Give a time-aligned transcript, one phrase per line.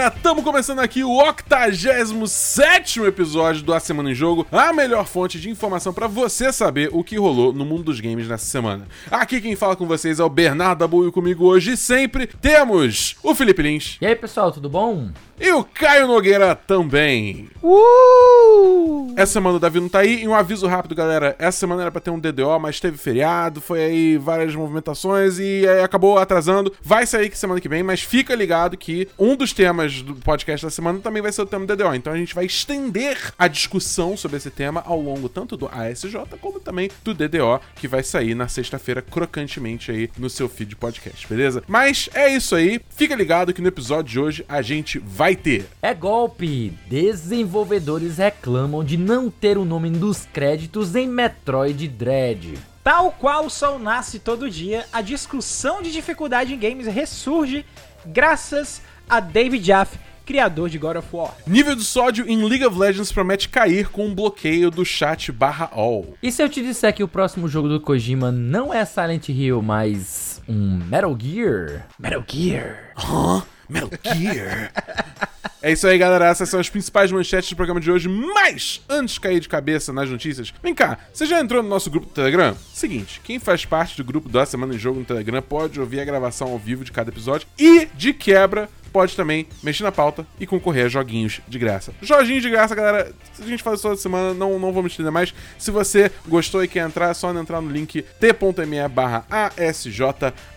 [0.00, 5.04] Fala galera, estamos começando aqui o 87 episódio do A Semana em Jogo, a melhor
[5.04, 8.86] fonte de informação para você saber o que rolou no mundo dos games nessa semana.
[9.10, 13.34] Aqui quem fala com vocês é o Bernardo Abu e comigo hoje sempre temos o
[13.34, 13.98] Felipe Lins.
[14.00, 15.10] E aí pessoal, tudo bom?
[15.40, 17.48] E o Caio Nogueira também.
[17.62, 19.14] Uh!
[19.16, 20.22] Essa semana o Davi não tá aí.
[20.22, 21.34] E um aviso rápido, galera.
[21.38, 25.66] Essa semana era pra ter um DDO, mas teve feriado, foi aí várias movimentações e
[25.66, 26.70] aí acabou atrasando.
[26.82, 30.66] Vai sair que semana que vem, mas fica ligado que um dos temas do podcast
[30.66, 31.94] da semana também vai ser o tema do DDO.
[31.94, 36.14] Então a gente vai estender a discussão sobre esse tema ao longo tanto do ASJ
[36.40, 40.76] como também do DDO, que vai sair na sexta-feira crocantemente aí no seu feed de
[40.76, 41.62] podcast, beleza?
[41.66, 42.80] Mas é isso aí.
[42.90, 45.66] Fica ligado que no episódio de hoje a gente vai ter.
[45.82, 46.72] É golpe!
[46.86, 52.58] Desenvolvedores reclamam de não ter o nome dos créditos em Metroid Dread.
[52.82, 57.64] Tal qual o sol nasce todo dia, a discussão de dificuldade em games ressurge
[58.06, 59.98] graças a David Jaffe,
[60.30, 61.34] criador de God of War.
[61.44, 65.68] Nível de sódio em League of Legends promete cair com um bloqueio do chat barra
[65.72, 66.14] all.
[66.22, 69.60] E se eu te disser que o próximo jogo do Kojima não é Silent Hill,
[69.60, 71.88] mas um Metal Gear?
[71.98, 72.92] Metal Gear.
[72.96, 73.42] Hã?
[73.68, 74.72] Metal Gear?
[75.62, 76.26] É isso aí, galera.
[76.26, 78.08] Essas são as principais manchetes do programa de hoje.
[78.08, 81.90] Mas, antes de cair de cabeça nas notícias, vem cá, você já entrou no nosso
[81.90, 82.56] grupo do Telegram?
[82.72, 86.04] Seguinte, quem faz parte do grupo da Semana em Jogo no Telegram pode ouvir a
[86.04, 90.46] gravação ao vivo de cada episódio e, de quebra, pode também mexer na pauta e
[90.46, 91.92] concorrer a joguinhos de graça.
[92.02, 93.12] Joguinhos de graça, galera.
[93.38, 95.32] A gente faz isso toda semana, não, não vou me estender mais.
[95.58, 99.24] Se você gostou e quer entrar, é só entrar no link t.me barra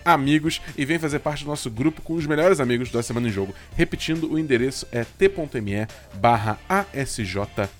[0.04, 3.32] amigos e vem fazer parte do nosso grupo com os melhores amigos da Semana em
[3.32, 3.54] Jogo.
[3.76, 6.58] Repetindo, o endereço é t.me barra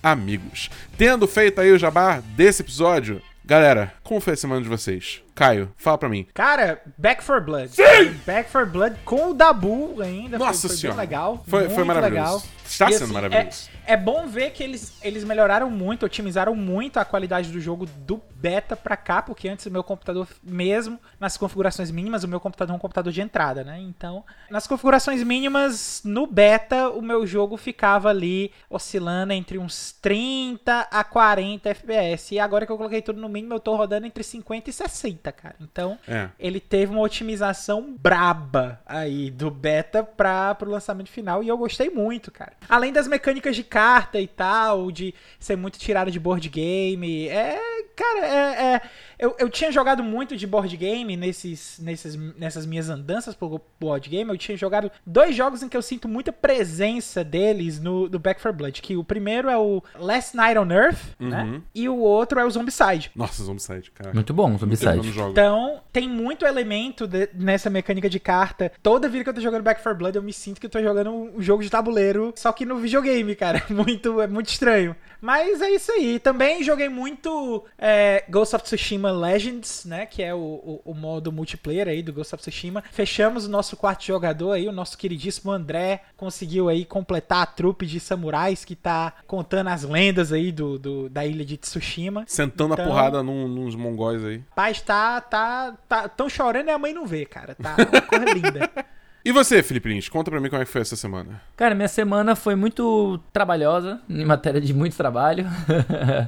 [0.02, 0.68] amigos.
[0.98, 5.23] Tendo feito aí o jabá desse episódio, galera, como foi a semana de vocês?
[5.34, 6.26] Caio, fala pra mim.
[6.32, 7.68] Cara, Back for Blood.
[7.74, 8.12] Sim!
[8.24, 10.38] Back for Blood com o Dabu ainda.
[10.38, 10.96] Nossa foi, foi senhora.
[10.98, 11.44] bem legal.
[11.46, 12.36] Foi, foi maravilhoso.
[12.36, 12.42] Legal.
[12.64, 13.68] Está E, sendo assim, maravilhoso.
[13.86, 17.84] É, é bom ver que eles, eles melhoraram muito, otimizaram muito a qualidade do jogo
[17.86, 22.40] do beta pra cá, porque antes o meu computador, mesmo nas configurações mínimas, o meu
[22.40, 23.78] computador é um computador de entrada, né?
[23.80, 30.88] Então, nas configurações mínimas, no beta, o meu jogo ficava ali oscilando entre uns 30
[30.90, 32.34] a 40 FPS.
[32.34, 35.23] E agora que eu coloquei tudo no mínimo, eu tô rodando entre 50 e 60,
[35.32, 35.56] cara.
[35.60, 36.28] Então, É.
[36.38, 41.90] ele teve uma otimização braba aí do beta para pro lançamento final e eu gostei
[41.90, 42.52] muito, cara.
[42.68, 47.58] Além das mecânicas de carta e tal, de ser muito tirado de board game, é,
[47.96, 48.80] cara, é, é-
[49.18, 54.08] eu, eu tinha jogado muito de board game nesses, nesses, nessas minhas andanças por board
[54.08, 58.18] game, eu tinha jogado dois jogos em que eu sinto muita presença deles no, no
[58.18, 61.42] Back 4 Blood, que o primeiro é o Last Night on Earth, né?
[61.44, 61.62] Uhum.
[61.74, 63.10] E o outro é o Zombicide.
[63.14, 64.14] Nossa, Zombicide, caraca.
[64.14, 65.08] Muito bom, Zombicide.
[65.30, 68.70] Então, tem muito elemento de- nessa mecânica de carta.
[68.82, 70.80] Toda vida que eu tô jogando Back 4 Blood, eu me sinto que eu tô
[70.82, 73.62] jogando um jogo de tabuleiro, só que no videogame, cara.
[73.74, 74.94] Muito, é muito estranho.
[75.20, 76.18] Mas é isso aí.
[76.18, 80.06] Também joguei muito é, Ghost of Tsushima Legends, né?
[80.06, 82.82] Que é o, o- o modo multiplayer aí do Ghost of Tsushima.
[82.92, 87.86] Fechamos o nosso quarto jogador aí, o nosso queridíssimo André conseguiu aí completar a trupe
[87.86, 92.24] de samurais que tá contando as lendas aí do, do- da ilha de Tsushima.
[92.26, 94.42] Sentando Então- a porrada num, nos mongóis aí.
[94.54, 97.54] Paz tá, tá, tá, tão chorando e a mãe não vê, cara.
[97.54, 98.70] Tá uma coisa linda.
[99.24, 101.40] E você, Felipe Lins, conta pra mim como é que foi essa semana.
[101.56, 105.46] Cara, minha semana foi muito trabalhosa, em matéria de muito trabalho.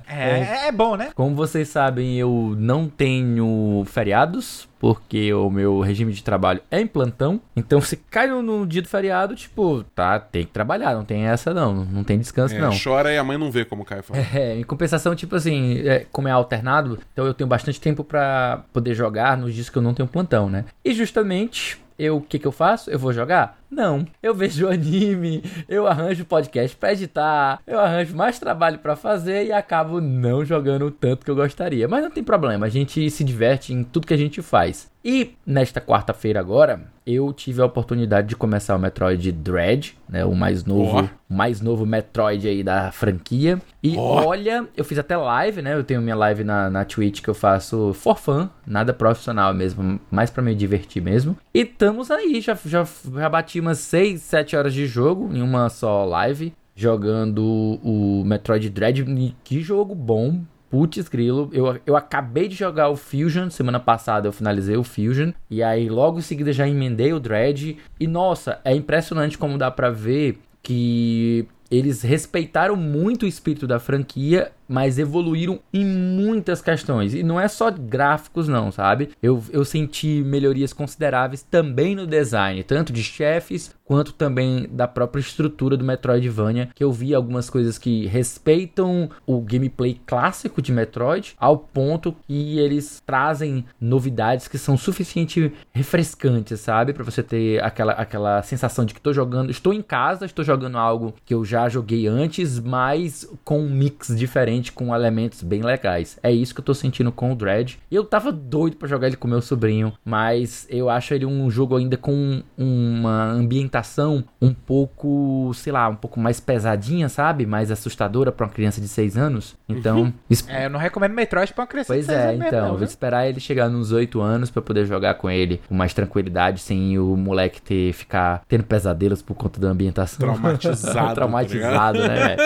[0.08, 1.10] É, é, bom, né?
[1.14, 6.86] Como vocês sabem, eu não tenho feriados, porque o meu regime de trabalho é em
[6.86, 7.40] plantão.
[7.54, 11.26] Então, se cai no, no dia do feriado, tipo, tá, tem que trabalhar, não tem
[11.26, 12.70] essa não, não tem descanso É, não.
[12.82, 14.20] chora e a mãe não vê como cai fala.
[14.34, 18.64] É, em compensação, tipo assim, é, como é alternado, então eu tenho bastante tempo pra
[18.72, 20.64] poder jogar nos dias que eu não tenho plantão, né?
[20.84, 22.90] E justamente, eu, o que que eu faço?
[22.90, 23.58] Eu vou jogar?
[23.70, 24.04] Não.
[24.22, 29.52] Eu vejo anime, eu arranjo podcast pra editar, eu arranjo mais trabalho pra fazer e
[29.52, 31.88] acabo não jogando o tanto que eu gostaria.
[31.88, 34.90] Mas não tem problema, a gente se diverte em tudo que a gente faz.
[35.04, 40.34] E nesta quarta-feira agora, eu tive a oportunidade de começar o Metroid Dread, né, o
[40.34, 41.02] mais novo, Ó.
[41.30, 43.62] o mais novo Metroid aí da franquia.
[43.80, 44.26] E Ó.
[44.26, 45.74] olha, eu fiz até live, né?
[45.74, 50.00] Eu tenho minha live na, na Twitch que eu faço for fun, nada profissional mesmo,
[50.10, 51.36] mais pra me divertir mesmo.
[51.54, 55.68] E estamos aí, já, já, já bati umas 6, 7 horas de jogo em uma
[55.68, 57.42] só live, jogando
[57.82, 59.04] o Metroid Dread.
[59.42, 64.32] Que jogo bom, Putz, grilo, eu, eu acabei de jogar o Fusion, semana passada eu
[64.32, 68.74] finalizei o Fusion, e aí logo em seguida já emendei o Dread, e nossa, é
[68.74, 75.60] impressionante como dá pra ver que eles respeitaram muito o espírito da franquia, mas evoluíram
[75.72, 77.14] em muitas questões.
[77.14, 79.10] E não é só gráficos, não, sabe?
[79.22, 85.20] Eu, eu senti melhorias consideráveis também no design, tanto de chefes quanto também da própria
[85.20, 91.34] estrutura do Metroidvania, que eu vi algumas coisas que respeitam o gameplay clássico de Metroid,
[91.38, 96.92] ao ponto que eles trazem novidades que são suficientemente refrescantes, sabe?
[96.92, 100.78] Para você ter aquela, aquela sensação de que estou jogando, estou em casa, estou jogando
[100.78, 106.18] algo que eu já joguei antes, mas com um mix diferente, com elementos bem legais.
[106.22, 107.78] É isso que eu tô sentindo com o Dread.
[107.90, 111.50] E eu tava doido para jogar ele com meu sobrinho, mas eu acho ele um
[111.50, 117.46] jogo ainda com uma ambientação um pouco, sei lá, um pouco mais pesadinha, sabe?
[117.46, 119.56] Mais assustadora para uma criança de 6 anos.
[119.68, 120.12] Então,
[120.48, 122.46] é, eu não recomendo Metroid pra uma criança pois de 6 é, anos.
[122.46, 122.86] então, não, vou viu?
[122.86, 126.98] esperar ele chegar nos 8 anos para poder jogar com ele com mais tranquilidade, sem
[126.98, 130.18] o moleque ter ficar tendo pesadelos por conta da ambientação.
[130.18, 132.36] Traumatizado, Traumatizado, tá né?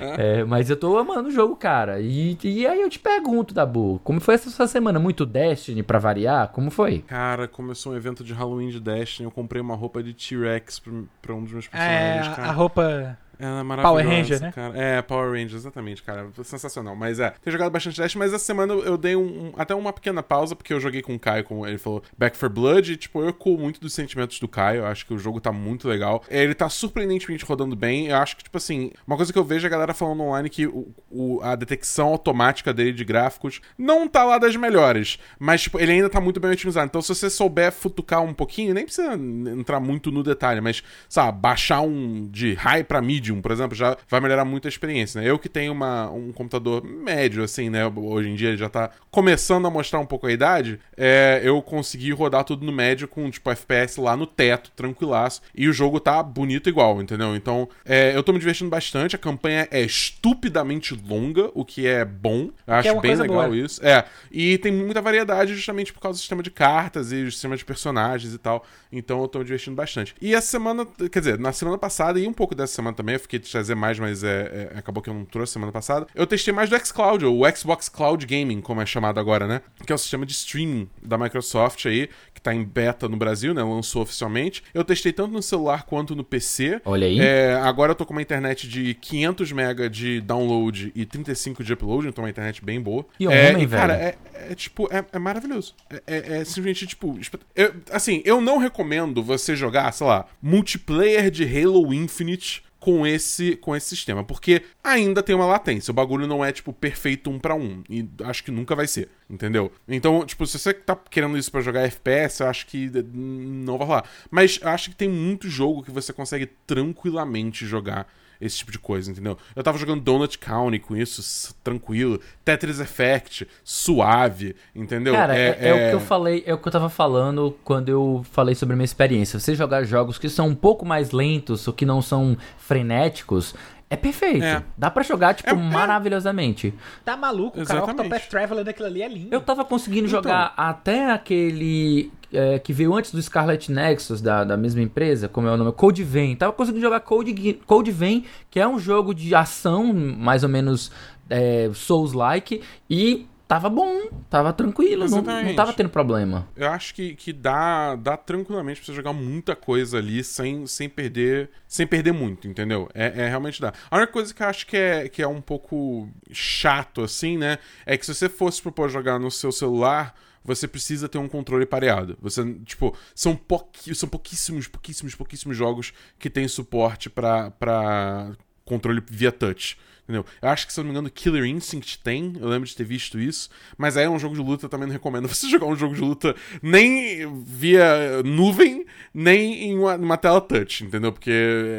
[0.16, 2.00] É, mas eu tô amando o jogo, cara.
[2.00, 4.98] E, e aí eu te pergunto, Dabu, como foi essa sua semana?
[4.98, 6.48] Muito Destiny pra variar?
[6.48, 7.00] Como foi?
[7.00, 10.92] Cara, começou um evento de Halloween de Destiny, eu comprei uma roupa de T-Rex pra,
[11.20, 12.48] pra um dos meus É, personagens, cara.
[12.48, 13.18] a roupa.
[13.38, 14.52] Ela é maravilhosa, Power Ranger, né?
[14.52, 14.78] cara.
[14.78, 16.28] É, Power Ranger, exatamente, cara.
[16.42, 16.94] Sensacional.
[16.96, 20.22] Mas é, tenho jogado bastante Dash, mas essa semana eu dei um, até uma pequena
[20.22, 23.20] pausa, porque eu joguei com o Caio, como ele falou, Back for Blood, e, tipo,
[23.20, 24.80] eu eco muito dos sentimentos do Caio.
[24.80, 26.22] Eu acho que o jogo tá muito legal.
[26.28, 28.06] Ele tá surpreendentemente rodando bem.
[28.08, 30.48] Eu acho que, tipo assim, uma coisa que eu vejo é a galera falando online
[30.50, 35.18] que o, o- a detecção automática dele de gráficos não tá lá das melhores.
[35.38, 36.86] Mas, tipo, ele ainda tá muito bem otimizado.
[36.86, 41.38] Então, se você souber futucar um pouquinho, nem precisa entrar muito no detalhe, mas, sabe,
[41.40, 45.28] baixar um de high pra medium, por exemplo, já vai melhorar muito a experiência, né?
[45.28, 47.86] Eu que tenho uma, um computador médio, assim, né?
[47.86, 50.78] Hoje em dia já tá começando a mostrar um pouco a idade.
[50.96, 55.40] É, eu consegui rodar tudo no médio com, tipo, FPS lá no teto, tranquilaço.
[55.54, 57.34] E o jogo tá bonito igual, entendeu?
[57.34, 59.16] Então, é, eu tô me divertindo bastante.
[59.16, 62.50] A campanha é estupidamente longa, o que é bom.
[62.66, 63.56] Eu acho é bem legal boa.
[63.56, 63.84] isso.
[63.84, 67.56] É, e tem muita variedade justamente por causa do sistema de cartas e o sistema
[67.56, 68.64] de personagens e tal.
[68.92, 70.14] Então eu tô me divertindo bastante.
[70.20, 73.20] E essa semana, quer dizer, na semana passada e um pouco dessa semana também, eu
[73.20, 76.06] fiquei de trazer mais, mas é, é, acabou que eu não trouxe semana passada.
[76.14, 79.60] Eu testei mais do xCloud, ou o Xbox Cloud Gaming, como é chamado agora, né?
[79.86, 83.54] Que é o sistema de streaming da Microsoft aí, que tá em beta no Brasil,
[83.54, 83.62] né?
[83.62, 84.62] Lançou oficialmente.
[84.72, 86.80] Eu testei tanto no celular quanto no PC.
[86.84, 87.18] Olha aí.
[87.20, 91.72] É, agora eu tô com uma internet de 500 MB de download e 35 de
[91.72, 93.04] upload, então uma internet bem boa.
[93.20, 94.16] É, homem, e, cara, velho.
[94.34, 95.74] é, é, tipo, é, é maravilhoso.
[95.90, 97.18] É, é- é simplesmente, tipo.
[97.54, 103.56] eu- assim, eu não recomendo você jogar, sei lá, multiplayer de Halo Infinite com esse,
[103.56, 105.90] com esse sistema, porque ainda tem uma latência.
[105.90, 107.82] O bagulho não é, tipo, perfeito um pra um.
[107.88, 109.72] E acho que nunca vai ser, entendeu?
[109.88, 113.86] Então, tipo, se você tá querendo isso pra jogar FPS, eu acho que não vai
[113.86, 114.04] rolar.
[114.30, 118.06] Mas eu acho que tem muito jogo que você consegue tranquilamente jogar
[118.40, 119.36] esse tipo de coisa, entendeu?
[119.54, 122.20] Eu tava jogando Donut County com isso, tranquilo.
[122.44, 125.14] Tetris Effect, suave, entendeu?
[125.14, 128.24] Cara, é, é o que eu falei, é o que eu tava falando quando eu
[128.32, 129.38] falei sobre a minha experiência.
[129.38, 133.54] Você jogar jogos que são um pouco mais lentos ou que não são frenéticos,
[133.90, 134.42] é perfeito.
[134.44, 134.62] É.
[134.76, 135.54] Dá pra jogar, tipo, É- é.
[135.56, 136.74] maravilhosamente.
[137.04, 137.80] Tá maluco, cara.
[137.80, 138.00] O Exatamente.
[138.00, 139.28] Octopath Traveler daquilo ali é lindo.
[139.34, 140.22] Eu tava conseguindo Então.
[140.22, 145.46] jogar até aquele é, que veio antes do Scarlet Nexus, da, da mesma empresa, como
[145.46, 145.70] é o nome?
[145.72, 146.34] Code Vein.
[146.34, 150.90] Tava conseguindo jogar Code, Code Vein, que é um jogo de ação, mais ou menos
[151.30, 156.48] é, Souls-like, e tava bom, tava tranquilo, não, não tava tendo problema.
[156.56, 160.88] Eu acho que, que dá, dá tranquilamente pra você jogar muita coisa ali sem, sem
[160.88, 162.88] perder sem perder muito, entendeu?
[162.92, 163.72] É, é realmente dá.
[163.88, 167.58] A única coisa que eu acho que é, que é um pouco chato, assim, né?
[167.86, 171.64] É que se você fosse propor jogar no seu celular, você precisa ter um controle
[171.64, 172.18] pareado.
[172.20, 178.32] Você, tipo, são, pouqui, são pouquíssimos, pouquíssimos, pouquíssimos jogos que tem suporte pra
[178.64, 179.78] controle via touch.
[180.04, 180.24] Entendeu?
[180.42, 182.34] Eu acho que, se eu não me engano, Killer Instinct tem.
[182.38, 183.48] Eu lembro de ter visto isso.
[183.78, 185.94] Mas aí é um jogo de luta, eu também não recomendo você jogar um jogo
[185.94, 188.84] de luta nem via nuvem,
[189.14, 191.10] nem em uma, numa tela touch, entendeu?
[191.10, 191.30] Porque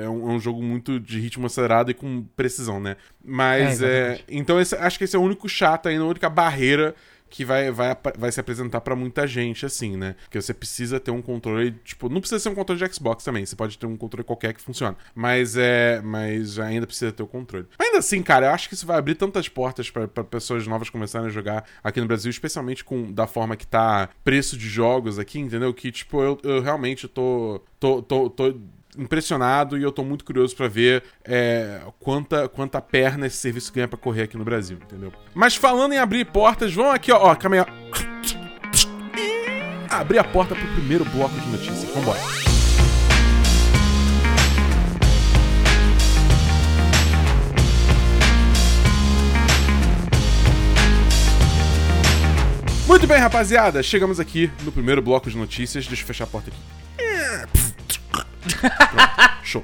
[0.03, 2.98] é um, é um jogo muito de ritmo acelerado e com precisão, né?
[3.24, 4.20] Mas É, é.
[4.27, 6.96] então, esse- acho que esse é o único chato aí, a única barreira
[7.36, 10.15] que vai, vai, vai se apresentar pra muita gente, assim, né?
[10.24, 13.46] Porque você precisa ter um controle, tipo, não precisa ser um controle de Xbox também,
[13.46, 14.96] você pode ter um controle qualquer que funcione.
[15.13, 16.01] Mas é.
[16.01, 17.68] Mas ainda precisa ter o controle.
[17.77, 20.89] Mas ainda assim, cara, eu acho que isso vai abrir tantas portas pra pessoas novas
[20.89, 25.20] começarem a jogar aqui no Brasil, especialmente com da forma que tá preço de jogos
[25.20, 25.74] aqui, entendeu?
[25.74, 27.62] Que, tipo, eu, eu realmente tô.
[27.77, 28.56] tô, tô, tô
[28.98, 33.88] impressionado e eu tô muito curioso para ver é, quanta, quanta perna esse serviço ganha
[33.88, 35.12] para correr aqui no Brasil, entendeu?
[35.34, 37.36] Mas falando em abrir portas, vão aqui, ó, ó.
[39.90, 41.90] Abrir a porta pro primeiro bloco de notícias.
[41.94, 42.20] Vambora.
[52.88, 55.88] Muito bem, rapaziada, chegamos aqui no primeiro bloco de notícias.
[55.88, 57.75] Deixa eu fechar a porta aqui.
[59.44, 59.64] Show.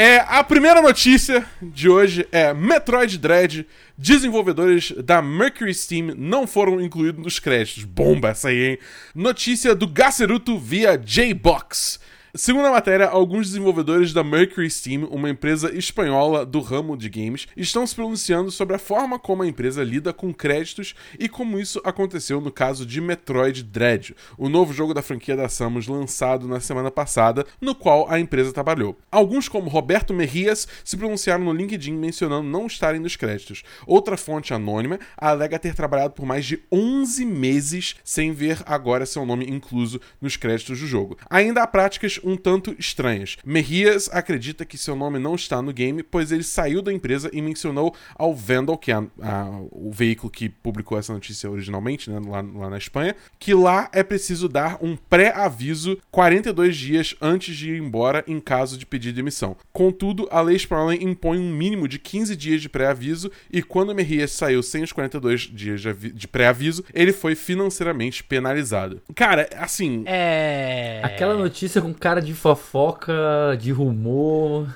[0.00, 6.80] É, a primeira notícia de hoje é Metroid Dread, desenvolvedores da Mercury Steam não foram
[6.80, 7.82] incluídos nos créditos.
[7.82, 8.78] Bomba essa aí, hein?
[9.12, 11.98] Notícia do Gaceruto via J-Box.
[12.38, 17.48] Segundo a matéria, alguns desenvolvedores da Mercury Steam, uma empresa espanhola do ramo de games,
[17.56, 21.80] estão se pronunciando sobre a forma como a empresa lida com créditos e como isso
[21.82, 26.60] aconteceu no caso de Metroid Dread, o novo jogo da franquia da Samus lançado na
[26.60, 28.96] semana passada, no qual a empresa trabalhou.
[29.10, 33.64] Alguns, como Roberto Merrias, se pronunciaram no LinkedIn mencionando não estarem nos créditos.
[33.84, 39.26] Outra fonte anônima alega ter trabalhado por mais de 11 meses sem ver agora seu
[39.26, 41.18] nome incluso nos créditos do jogo.
[41.28, 43.36] Ainda há práticas um tanto estranhas.
[43.44, 47.40] Merrias acredita que seu nome não está no game, pois ele saiu da empresa e
[47.40, 52.20] mencionou ao Vandal, que é a, a, o veículo que publicou essa notícia originalmente, né,
[52.24, 57.72] lá, lá na Espanha, que lá é preciso dar um pré-aviso 42 dias antes de
[57.72, 59.56] ir embora em caso de pedir demissão.
[59.72, 64.32] Contudo, a lei espanhola impõe um mínimo de 15 dias de pré-aviso e quando Merrias
[64.32, 69.00] saiu sem os 42 dias de, de pré-aviso, ele foi financeiramente penalizado.
[69.14, 70.02] Cara, assim.
[70.06, 71.00] É.
[71.02, 73.12] Aquela notícia com cara de fofoca,
[73.58, 74.66] de rumor.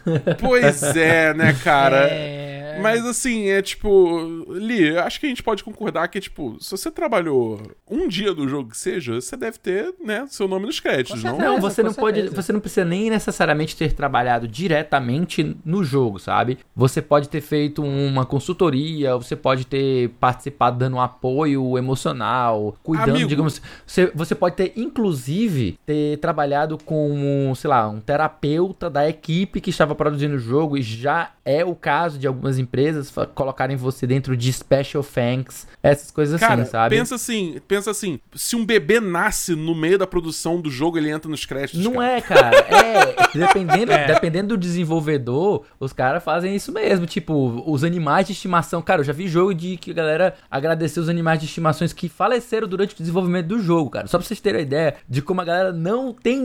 [0.41, 2.11] Pois é, né, cara?
[2.73, 2.79] É.
[2.81, 4.47] Mas assim, é tipo.
[4.49, 8.49] Li, acho que a gente pode concordar que, tipo, se você trabalhou um dia do
[8.49, 11.39] jogo que seja, você deve ter, né, seu nome nos créditos, não?
[11.39, 12.43] Não, você não pode, certeza.
[12.43, 16.59] você não precisa nem necessariamente ter trabalhado diretamente no jogo, sabe?
[16.75, 23.11] Você pode ter feito uma consultoria, você pode ter participado dando um apoio emocional, cuidando,
[23.11, 23.29] Amigo.
[23.29, 27.11] digamos, você, você pode ter inclusive ter trabalhado com,
[27.57, 31.75] sei lá, um terapeuta da equipe que estava produzindo o jogo e já é o
[31.75, 36.97] caso de algumas empresas colocarem você dentro de special thanks, essas coisas Cara, assim, sabe?
[36.97, 41.11] pensa assim, pensa assim, se um bebê nasce no meio da produção do jogo, ele
[41.11, 41.83] entra nos créditos.
[41.83, 42.07] Não cara.
[42.17, 42.63] é, cara.
[42.73, 44.07] É, dependendo, É.
[44.07, 47.07] dependendo do desenvolvedor, os caras fazem isso mesmo.
[47.07, 48.81] Tipo, os animais de estimação.
[48.83, 52.09] Cara, eu já vi jogo de que a galera agradeceu os animais de estimações que
[52.09, 54.07] faleceram durante o desenvolvimento do jogo, cara.
[54.07, 56.41] Só pra vocês terem a ideia de como a galera não tem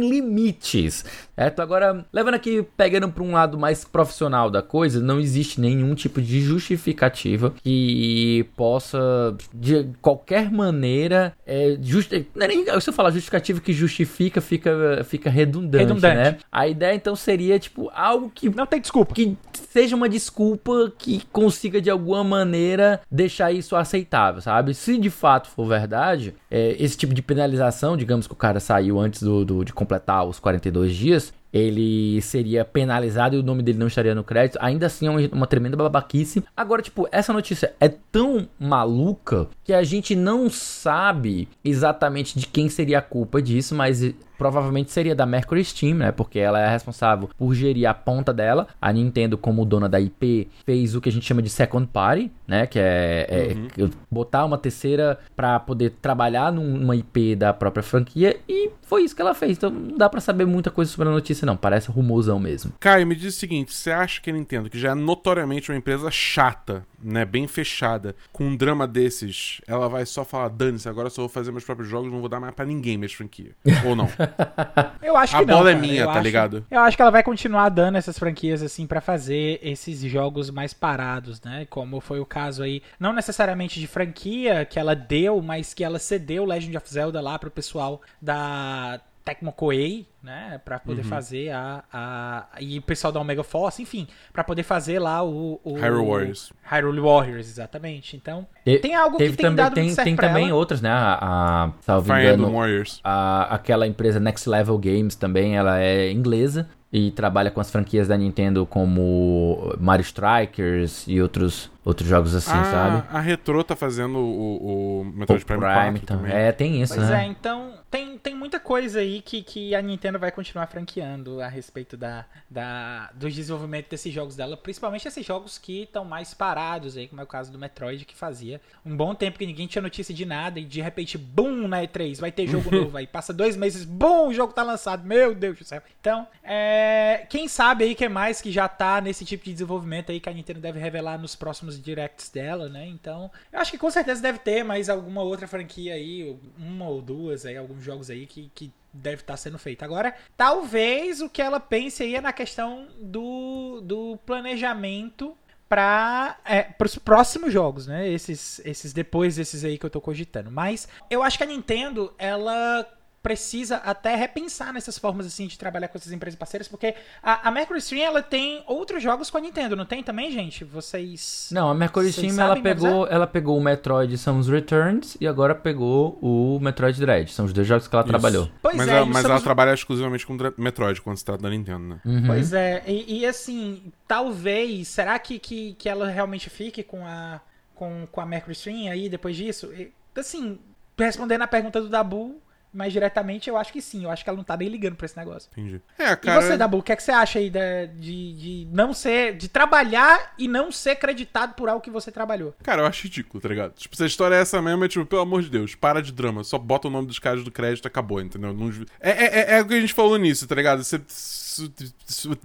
[0.73, 1.05] limites.
[1.35, 1.59] Certo?
[1.61, 6.19] Agora, levando aqui, pegando pra um lado mais profissional da coisa, não existe nenhum tipo
[6.21, 13.11] de justificativa que possa, de qualquer maneira, é, justi não é nem, se eu falar
[13.11, 16.15] justificativa que justifica, fica, fica redundante, Redundante.
[16.15, 16.37] né?
[16.51, 19.13] A ideia então seria, tipo, algo que Não tem desculpa.
[19.13, 24.73] que seja uma desculpa que consiga de alguma maneira deixar isso aceitável, sabe?
[24.73, 28.99] Se de fato for verdade, é, esse tipo de penalização, digamos que o cara saiu
[28.99, 33.77] antes do, do- de completar os 42 dias, ele seria penalizado e o nome dele
[33.79, 34.57] não estaria no crédito.
[34.61, 36.43] Ainda assim é uma, uma tremenda babaquice.
[36.55, 42.69] Agora, tipo, essa notícia é tão maluca que a gente não sabe exatamente de quem
[42.69, 46.11] seria a culpa disso, mas provavelmente seria da Mercury Steam, né?
[46.11, 48.67] Porque ela é responsável por gerir a ponta dela.
[48.79, 52.31] A Nintendo, como dona da IP, fez o que a gente chama de second party,
[52.47, 52.67] né?
[52.67, 53.47] Que é, é
[53.81, 53.89] Uhum.
[54.11, 59.21] botar uma terceira pra poder trabalhar numa IP da própria franquia e foi isso que
[59.21, 59.57] ela fez.
[59.57, 61.57] Então não dá pra saber muita coisa sobre a notícia, não.
[61.57, 62.71] Parece rumorzão mesmo.
[62.79, 65.77] Caio, me diz o seguinte: você acha que a Nintendo, que já é notoriamente uma
[65.77, 71.07] empresa chata, né, bem fechada, com um drama desses, ela vai só falar, dane-se, agora
[71.07, 73.53] eu só vou fazer meus próprios jogos, não vou dar mais pra ninguém minhas franquias?
[73.85, 74.07] Ou não?
[75.01, 75.57] Eu acho A que não.
[75.57, 76.65] bola é minha, Eu tá acho- ligado?
[76.69, 80.73] Eu acho que ela vai continuar dando essas franquias assim pra fazer esses jogos mais
[80.73, 81.65] parados, né?
[81.69, 85.99] Como foi o caso aí, não necessariamente de franquia que ela deu, mas que ela
[85.99, 91.07] cedeu Legend of Zelda lá pro pessoal da Tecmo Koei, né, Pra poder Uhum.
[91.09, 95.59] fazer a, a e o pessoal da Omega Force, enfim, pra poder fazer lá o,
[95.63, 96.53] o Hyrule Warriors.
[96.63, 98.15] Hyrule Warriors, exatamente.
[98.15, 100.47] Então, Te- tem algo Teve que tem também, dado tem, muito certo tem pra também
[100.49, 100.55] ela.
[100.55, 100.89] outras, né?
[100.89, 102.99] A, a salvo Fire engano, Emblem Warriors.
[103.03, 108.07] a- aquela empresa Next Level Games também, ela é inglesa e trabalha com as franquias
[108.07, 113.07] da Nintendo como Mario Strikers e outros, outros jogos assim, a, sabe?
[113.09, 116.31] a Retro tá fazendo o, o Metroid O Prime, Prime 4 também.
[116.31, 116.47] também.
[116.47, 117.23] É, tem isso, Pois né?
[117.23, 121.47] é, então tem, tem muita coisa aí que, que a Nintendo vai continuar franqueando a
[121.47, 126.97] respeito da, da, do desenvolvimento desses jogos dela, principalmente esses jogos que estão mais parados
[126.97, 129.81] aí, como é o caso do Metroid, que fazia um bom tempo que ninguém tinha
[129.81, 133.33] notícia de nada e de repente, bum, na E3, vai ter jogo novo aí, passa
[133.33, 135.81] dois meses, bum, o jogo tá lançado, meu Deus do céu.
[136.01, 140.11] Então, é, quem sabe aí que é mais que já tá nesse tipo de desenvolvimento
[140.11, 142.85] aí que a Nintendo deve revelar nos próximos directs dela, né?
[142.87, 147.01] Então, eu acho que com certeza deve ter mais alguma outra franquia aí, uma ou
[147.01, 149.83] duas aí, alguns jogos aí que, que deve estar sendo feito.
[149.83, 155.35] Agora, talvez o que ela pense aí é na questão do, do planejamento
[155.69, 158.07] para é, os próximos jogos, né?
[158.09, 160.49] Esses, esses depois desses aí que eu tô cogitando.
[160.49, 162.87] Mas eu acho que a Nintendo, ela
[163.21, 167.51] precisa até repensar nessas formas assim de trabalhar com essas empresas parceiras, porque a, a
[167.51, 170.63] Mercury Stream ela tem outros jogos com a Nintendo, não tem também, gente?
[170.63, 175.53] Vocês Não, a Mercury Stream ela pegou, ela pegou o Metroid Samus Returns e agora
[175.53, 177.31] pegou o Metroid Dread.
[177.31, 178.09] São os dois jogos que ela Isso.
[178.09, 178.49] trabalhou.
[178.61, 181.49] Pois mas é, ela, mas Samus- ela trabalha exclusivamente com Metroid quando se trata da
[181.49, 181.99] Nintendo, né?
[182.05, 182.27] Uhum.
[182.27, 187.41] Pois é, e, e assim, talvez, será que, que, que ela realmente fique com a,
[187.75, 189.73] com, com a Mercury Stream aí depois disso?
[189.73, 190.59] E, assim,
[190.97, 192.41] respondendo a pergunta do Dabu
[192.73, 194.03] mais diretamente, eu acho que sim.
[194.03, 195.49] Eu acho que ela não tá nem ligando pra esse negócio.
[195.51, 195.81] Entendi.
[195.97, 196.39] É, cara.
[196.39, 199.35] E você, Dabu, o que, é que você acha aí da- de, de não ser.
[199.35, 202.53] de trabalhar e não ser creditado por algo que você trabalhou?
[202.63, 203.73] Cara, eu acho ridículo, tá ligado?
[203.73, 206.11] Tipo, se a história é essa mesmo, é tipo, pelo amor de Deus, para de
[206.11, 206.43] drama.
[206.43, 208.53] Só bota o nome dos caras do crédito e acabou, entendeu?
[208.53, 208.69] Não
[208.99, 210.83] é, é, é, é o que a gente falou nisso, tá ligado?
[210.83, 211.01] Você,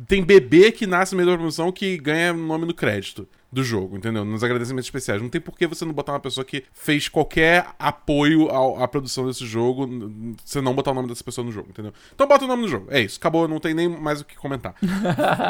[0.07, 3.99] tem bebê que nasce no meio da promoção que ganha nome no crédito do jogo,
[3.99, 4.25] entendeu?
[4.25, 5.21] Nos agradecimentos especiais.
[5.21, 8.89] Não tem por que você não botar uma pessoa que fez qualquer apoio ao- à
[8.89, 9.87] produção desse jogo,
[10.43, 11.93] você não botar o nome dessa pessoa no jogo, entendeu?
[12.15, 12.87] Então bota o nome no jogo.
[12.91, 14.75] É isso, acabou, não tem nem mais o que comentar.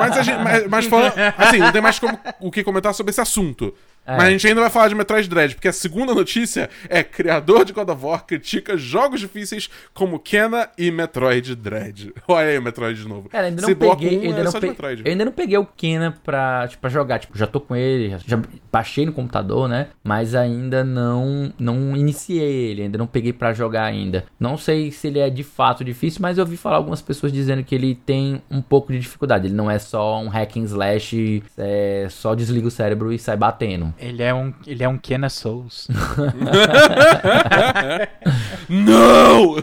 [0.00, 3.10] mas, a gente, mas, mas falando, assim, não tem mais como, o que comentar sobre
[3.10, 3.72] esse assunto.
[4.04, 4.16] É.
[4.16, 7.64] Mas a gente ainda vai falar de Metroid Dread, porque a segunda notícia é criador
[7.64, 12.12] de God of War critica jogos difíceis como Kena e Metroid Dread.
[12.26, 13.28] Olha aí o Metroid de novo.
[13.28, 14.66] Cara, ainda não peguei, ainda é não pe-
[15.04, 18.16] eu ainda não peguei o Kena pra, tipo, pra jogar, tipo, já tô com ele,
[18.26, 18.40] já,
[18.72, 19.88] baixei no computador, né?
[20.02, 24.24] Mas ainda não não iniciei ele, ainda não peguei pra jogar ainda.
[24.38, 27.62] Não sei se ele é de fato difícil, mas eu ouvi falar algumas pessoas dizendo
[27.62, 29.46] que ele tem um pouco de dificuldade.
[29.46, 33.36] Ele não é só um hack and slash, é, só desliga o cérebro e sai
[33.36, 33.91] batendo.
[33.98, 35.88] Ele é um, ele é um Kena Souls.
[38.68, 39.56] Não!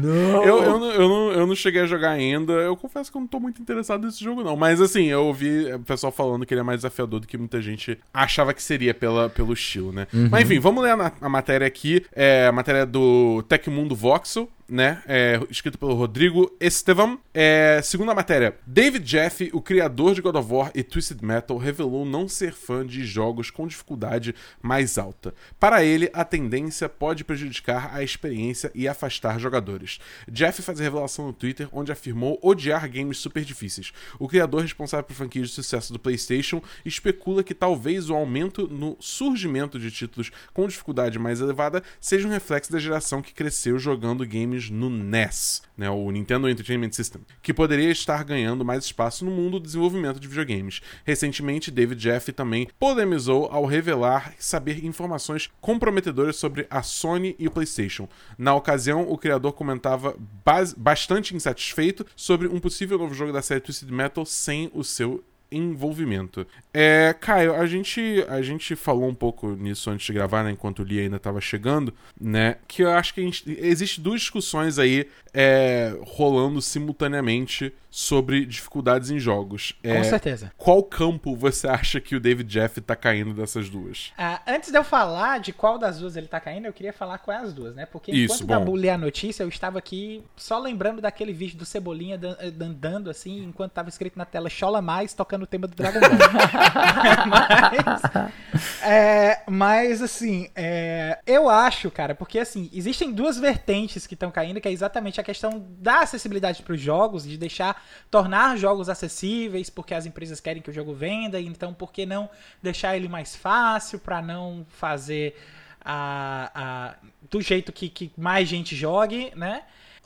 [0.00, 0.44] Não!
[0.44, 2.52] Eu, eu, não, eu, não, eu não cheguei a jogar ainda.
[2.52, 4.56] Eu confesso que eu não tô muito interessado nesse jogo, não.
[4.56, 7.60] Mas assim, eu ouvi o pessoal falando que ele é mais desafiador do que muita
[7.60, 10.06] gente achava que seria pela, pelo estilo, né?
[10.30, 12.04] Mas enfim, vamos ler a, a matéria aqui.
[12.12, 14.48] É a matéria do Tecmundo Voxel.
[14.68, 15.02] Né?
[15.06, 17.20] É, escrito pelo Rodrigo Estevam.
[17.32, 21.56] É, segundo a matéria, David Jeff, o criador de God of War e Twisted Metal,
[21.56, 25.34] revelou não ser fã de jogos com dificuldade mais alta.
[25.60, 30.00] Para ele, a tendência pode prejudicar a experiência e afastar jogadores.
[30.28, 33.92] Jeff faz a revelação no Twitter, onde afirmou odiar games super difíceis.
[34.18, 38.96] O criador responsável por franquias de sucesso do PlayStation especula que talvez o aumento no
[39.00, 44.26] surgimento de títulos com dificuldade mais elevada seja um reflexo da geração que cresceu jogando
[44.26, 49.30] games no NES, né, o Nintendo Entertainment System, que poderia estar ganhando mais espaço no
[49.30, 50.80] mundo do desenvolvimento de videogames.
[51.04, 57.50] Recentemente, David Jeff também polemizou ao revelar saber informações comprometedoras sobre a Sony e o
[57.50, 58.08] PlayStation.
[58.38, 63.60] Na ocasião, o criador comentava bas- bastante insatisfeito sobre um possível novo jogo da série
[63.60, 66.46] Twisted Metal sem o seu envolvimento.
[66.72, 70.80] É, Caio, a gente, a gente falou um pouco nisso antes de gravar, né, enquanto
[70.80, 75.08] o Lee ainda estava chegando, né, que eu acho que gente, existe duas discussões aí
[75.32, 79.72] é, rolando simultaneamente sobre dificuldades em jogos.
[79.82, 80.52] É, Com certeza.
[80.58, 84.12] Qual campo você acha que o David Jeff tá caindo dessas duas?
[84.18, 87.16] Ah, antes de eu falar de qual das duas ele tá caindo, eu queria falar
[87.16, 87.86] qual é as duas, né?
[87.86, 88.58] Porque Isso, enquanto.
[88.58, 93.08] Dabu lê a notícia, eu estava aqui só lembrando daquele vídeo do Cebolinha eh, andando
[93.08, 96.10] assim, enquanto tava escrito na tela Chola Mais, tocando o tema do Dragon Ball.
[97.32, 104.30] mas, é, mas, assim, é, eu acho, cara, porque assim, existem duas vertentes que estão
[104.30, 108.88] caindo, que é exatamente a questão da acessibilidade para os jogos, de deixar, tornar jogos
[108.88, 112.28] acessíveis, porque as empresas querem que o jogo venda, então por que não
[112.62, 115.36] deixar ele mais fácil para não fazer
[115.84, 116.94] a, a-
[117.30, 119.62] do jeito que, que mais gente jogue, né?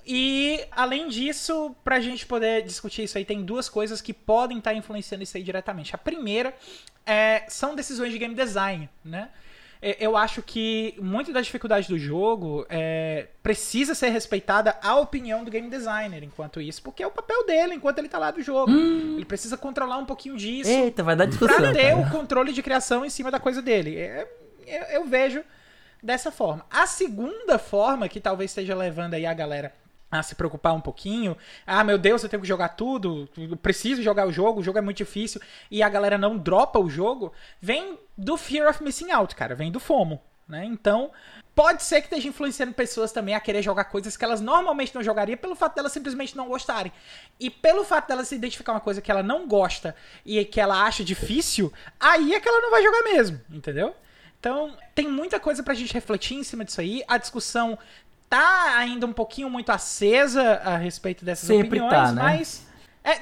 [0.06, 4.74] E, além disso, pra gente poder discutir isso aí, tem duas coisas que podem estar
[4.74, 5.94] influenciando isso aí diretamente.
[5.94, 6.54] A primeira
[7.06, 9.28] é, são decisões de game design, né?
[9.82, 15.42] É, Eu acho que muito da dificuldade do jogo é, precisa ser respeitada a opinião
[15.44, 18.42] do game designer enquanto isso, porque é o papel dele enquanto ele tá lá do
[18.42, 18.70] jogo.
[18.72, 21.56] Ele precisa controlar um pouquinho disso Eita, vai dar discussão.
[21.56, 21.96] pra ter cara.
[21.96, 23.96] o controle de criação em cima da coisa dele.
[23.96, 24.28] É,
[24.66, 25.42] eu, eu vejo
[26.02, 26.64] dessa forma.
[26.70, 29.72] A segunda forma que talvez esteja levando aí a galera
[30.10, 34.02] a se preocupar um pouquinho, ah, meu Deus, eu tenho que jogar tudo, eu preciso
[34.02, 37.32] jogar o jogo, o jogo é muito difícil, e a galera não dropa o jogo,
[37.60, 40.64] vem do fear of missing out, cara, vem do FOMO, né?
[40.64, 41.12] Então,
[41.54, 45.02] pode ser que esteja influenciando pessoas também a querer jogar coisas que elas normalmente não
[45.02, 46.92] jogariam pelo fato delas simplesmente não gostarem.
[47.38, 49.94] E pelo fato delas se identificar uma coisa que ela não gosta
[50.26, 53.94] e que ela acha difícil, aí é que ela não vai jogar mesmo, entendeu?
[54.40, 57.04] Então, tem muita coisa pra gente refletir em cima disso aí.
[57.06, 57.78] A discussão
[58.30, 62.22] tá ainda um pouquinho muito acesa a respeito dessas Sempre opiniões, tá, né?
[62.22, 62.64] mas
[63.02, 63.18] É,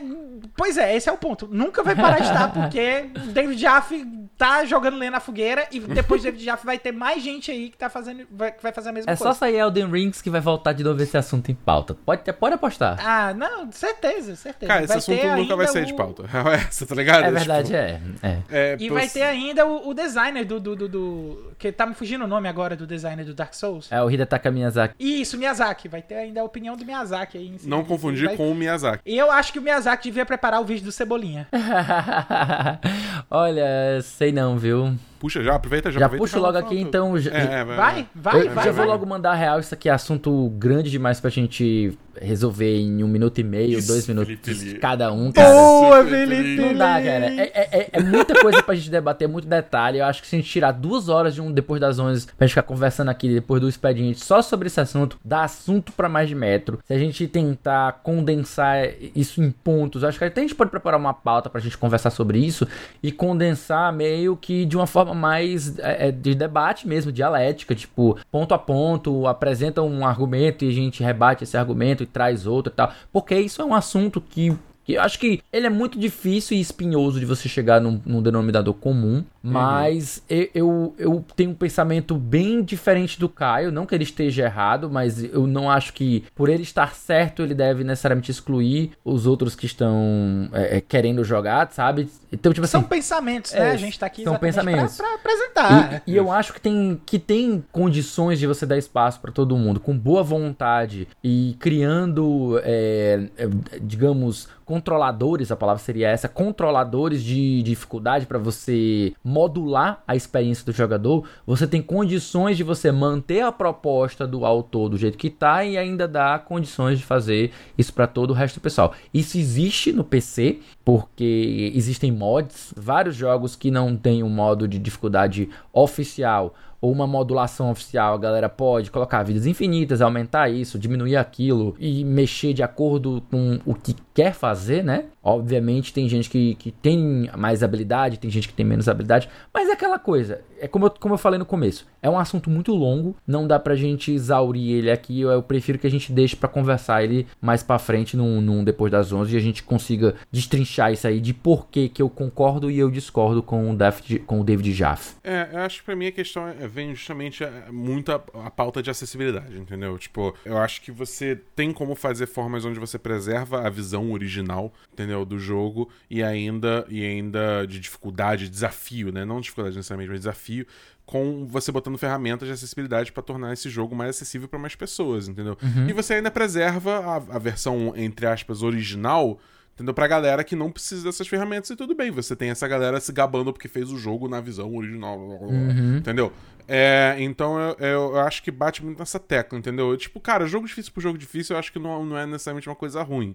[0.56, 1.46] pois é, esse é o ponto.
[1.50, 5.80] Nunca vai parar de estar, porque o David Jaffe tá jogando lenha na fogueira e
[5.80, 8.26] depois do David Jaffe vai ter mais gente aí que tá fazendo.
[8.30, 9.32] Vai, que vai fazer a mesma É coisa.
[9.32, 11.94] só sair Elden Rings que vai voltar de novo esse assunto em pauta.
[11.94, 12.98] Pode, pode apostar.
[13.04, 14.68] Ah, não, certeza, certeza.
[14.68, 16.24] Cara, esse Vai assunto nunca vai sair de o- pauta.
[16.48, 17.24] É essa, tá ligado?
[17.24, 18.00] É verdade, Tipo, é.
[18.22, 18.42] é.
[18.50, 21.94] é, E vai ter ainda o, o designer do, do, do, do- Que tá me
[21.94, 23.90] fugindo o nome agora do designer do Dark Souls.
[23.90, 24.94] É o Hidetaka Miyazaki.
[24.98, 25.88] Isso, Miyazaki.
[25.88, 27.48] Vai ter ainda a opinião do Miyazaki aí.
[27.48, 29.02] em cima Não confundir Vai- com o Miyazaki.
[29.04, 31.46] E eu acho que o Miyazaki devia preparar o vídeo do Cebolinha.
[33.30, 34.94] Olha, sei não, viu?
[35.20, 36.00] Puxa já, aproveita já.
[36.00, 36.88] Já aproveita puxo fala- logo aqui, tudo.
[36.88, 37.18] então.
[37.18, 38.64] já- É, é, Vai, vai, eu vai.
[38.64, 38.72] já vai.
[38.72, 43.02] vou logo mandar a real, isso aqui é assunto grande demais pra gente resolver em
[43.02, 45.48] um minuto e meio, Isso, dois minutos Felipe cada um, cara.
[45.52, 46.60] Boa, Felipe!
[46.60, 47.26] Não dá, cara.
[47.26, 49.98] É, é- é- é muita coisa pra gente debater, muito detalhe.
[49.98, 52.46] Eu acho que se a gente tirar duas horas de um depois das 11 pra
[52.46, 56.28] gente ficar conversando aqui depois do expediente só sobre esse assunto, dá assunto pra mais
[56.28, 56.78] de metro.
[56.86, 60.98] Se a gente tentar condensar isso em pontos, acho que até a gente pode preparar
[60.98, 62.66] uma pauta pra gente conversar sobre isso
[63.02, 68.18] e condensar meio que de uma forma mais é, é, de debate mesmo, dialética, tipo,
[68.30, 72.72] ponto a ponto, apresenta um argumento e a gente rebate esse argumento e traz outro
[72.72, 72.92] e tal.
[73.12, 74.56] Porque isso é um assunto que
[74.88, 78.22] que Eu acho que ele é muito difícil e espinhoso de você chegar num, num
[78.22, 83.72] denominador comum, mas eu, eu, eu tenho um pensamento bem diferente do Caio.
[83.72, 87.54] Não que ele esteja errado, mas eu não acho que por ele estar certo ele
[87.54, 92.08] deve necessariamente excluir os outros que estão é, é, querendo jogar, sabe?
[92.32, 92.72] Então, tipo assim.
[92.72, 93.70] São pensamentos, né?
[93.70, 94.96] É, a gente tá aqui são pensamentos.
[94.96, 96.02] Pra, pra apresentar.
[96.06, 99.56] E, e eu acho que tem, que tem condições de você dar espaço pra todo
[99.56, 103.48] mundo, com boa vontade e criando, é, é,
[103.80, 110.72] digamos, controladores a palavra seria essa controladores de dificuldade pra você modular a experiência do
[110.72, 111.24] jogador.
[111.46, 115.78] Você tem condições de você manter a proposta do autor do jeito que tá e
[115.78, 118.92] ainda dar condições de fazer isso pra todo o resto do pessoal.
[119.14, 124.78] Isso existe no PC, porque existem mods, vários jogos que não tem um modo de
[124.78, 131.16] dificuldade oficial ou uma modulação oficial, a galera pode colocar vidas infinitas, aumentar isso, diminuir
[131.16, 135.06] aquilo e mexer de acordo com o que quer fazer, né?
[135.22, 139.68] Obviamente tem gente que, que tem mais habilidade, tem gente que tem menos habilidade, mas
[139.68, 142.74] é aquela coisa, é como eu, como eu falei no começo, é um assunto muito
[142.74, 146.34] longo, não dá pra gente exaurir ele aqui, eu, eu prefiro que a gente deixe
[146.34, 150.14] pra conversar ele mais pra frente, num, num depois das 11, e a gente consiga
[150.30, 154.40] destrinchar isso aí de por que eu concordo e eu discordo com o, David, com
[154.40, 155.16] o David Jaffe.
[155.22, 158.50] É, eu acho que pra mim a questão é, vem justamente é, muito a, a
[158.50, 159.96] pauta de acessibilidade, entendeu?
[159.98, 164.72] Tipo, eu acho que você tem como fazer formas onde você preserva a visão original,
[164.92, 165.24] entendeu?
[165.24, 169.24] Do jogo e ainda, e ainda de dificuldade, desafio, né?
[169.24, 170.66] Não dificuldade necessariamente, mas desafio
[171.06, 175.26] com você botando ferramentas de acessibilidade pra tornar esse jogo mais acessível pra mais pessoas,
[175.26, 175.56] entendeu?
[175.88, 179.40] E você ainda preserva a, a versão, entre aspas, original,
[179.74, 179.94] entendeu?
[179.94, 182.10] Pra galera que não precisa dessas ferramentas e tudo bem.
[182.10, 186.30] Você tem essa galera se gabando porque fez o jogo na visão original, blá, entendeu?
[186.70, 189.90] É, então eu, eu, acho que bate muito nessa tecla, entendeu?
[189.90, 192.68] Eu, tipo, cara, jogo difícil por jogo difícil eu acho que não, não é necessariamente
[192.68, 193.34] uma coisa ruim.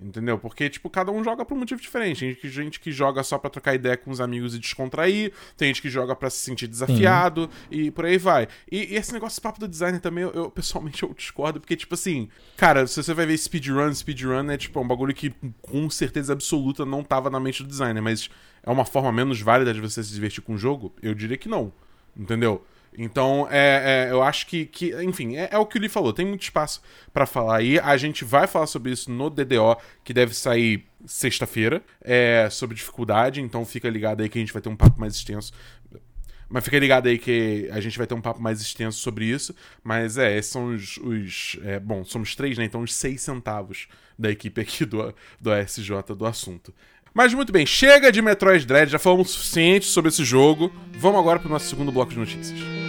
[0.00, 0.36] Entendeu?
[0.36, 2.36] Porque, tipo, cada um joga por um motivo diferente.
[2.40, 5.32] Tem gente que, joga só pra trocar ideia com os amigos e descontrair.
[5.56, 7.48] Tem gente que joga pra se sentir desafiado.
[7.70, 8.48] E por aí vai.
[8.70, 11.60] E, e esse negócio, papo do designer também, eu, eu, pessoalmente eu discordo.
[11.60, 15.32] Porque, tipo assim, cara, se você vai ver speedrun, speedrun é tipo um bagulho que
[15.60, 18.02] com certeza absoluta não tava na mente do designer.
[18.02, 18.28] Mas
[18.62, 20.92] é uma forma menos válida de você se divertir com o jogo?
[21.00, 21.72] Eu diria que não.
[22.16, 22.64] Entendeu?
[22.96, 26.12] Então, é, é, eu acho que, que enfim, é, é o que o Lee falou.
[26.12, 27.78] Tem muito espaço pra falar aí.
[27.78, 33.40] A gente vai falar sobre isso no DDO, que deve sair sexta-feira, é, sobre dificuldade.
[33.40, 35.52] Então, fica ligado aí que a gente vai ter um papo mais extenso.
[36.48, 39.54] Mas fica ligado aí que a gente vai ter um papo mais extenso sobre isso.
[39.82, 40.98] Mas é, esses são os.
[40.98, 42.64] os é, bom, somos três, né?
[42.64, 46.74] Então, os seis centavos da equipe aqui do, do ASJ do assunto.
[47.14, 50.72] Mas muito bem, chega de Metroid Dread, já falamos o suficiente sobre esse jogo.
[50.94, 52.81] Vamos agora pro nosso segundo bloco de notícias.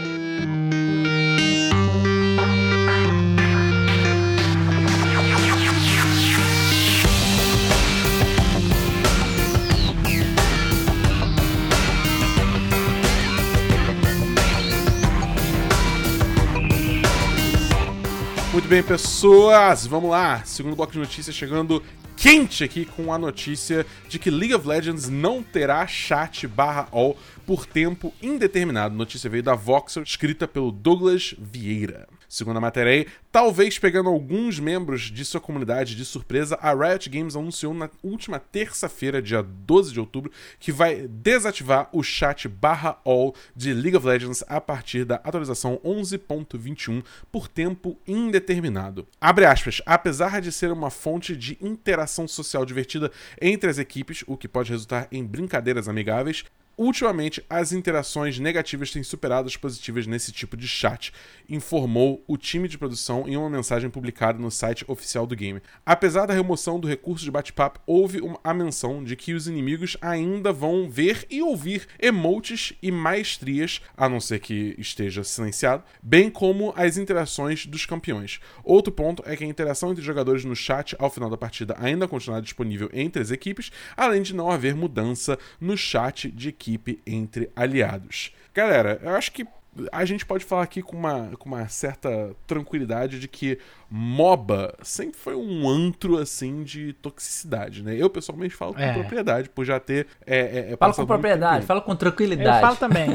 [18.54, 20.44] Muito bem, pessoas, vamos lá.
[20.46, 21.84] Segundo bloco de notícias chegando
[22.16, 27.18] quente aqui com a notícia de que League of Legends não terá chat barra all
[27.46, 28.96] por tempo indeterminado.
[28.96, 32.08] Notícia veio da Voxel, escrita pelo Douglas Vieira.
[32.34, 37.08] Segundo a matéria aí, talvez pegando alguns membros de sua comunidade de surpresa, a Riot
[37.08, 42.98] Games anunciou na última terça-feira, dia 12 de outubro, que vai desativar o chat barra
[43.06, 49.06] all de League of Legends a partir da atualização 11.21 por tempo indeterminado.
[49.22, 54.36] Abre aspas, apesar de ser uma fonte de interação social divertida entre as equipes, o
[54.36, 56.44] que pode resultar em brincadeiras amigáveis,
[56.76, 61.14] Ultimamente, as interações negativas têm superado as positivas nesse tipo de chat,
[61.48, 65.62] informou o time de produção em uma mensagem publicada no site oficial do game.
[65.86, 70.52] Apesar da remoção do recurso de bate-papo, houve a menção de que os inimigos ainda
[70.52, 76.74] vão ver e ouvir emotes e maestrias, a não ser que esteja silenciado, bem como
[76.76, 78.40] as interações dos campeões.
[78.64, 82.08] Outro ponto é que a interação entre jogadores no chat ao final da partida ainda
[82.08, 87.50] continuará disponível entre as equipes, além de não haver mudança no chat de equipe entre
[87.56, 88.34] aliados.
[88.54, 89.46] Galera, eu acho que
[89.92, 93.58] a gente pode falar aqui com uma, com uma certa tranquilidade de que
[93.96, 97.96] MOBA sempre foi um antro, assim, de toxicidade, né?
[97.96, 98.92] Eu, pessoalmente, falo com É.
[98.94, 100.08] propriedade, por já ter...
[100.26, 101.68] É, é, é Fala com propriedade, tempo.
[101.68, 102.62] fala com Eu tranquilidade.
[102.62, 103.10] falo também.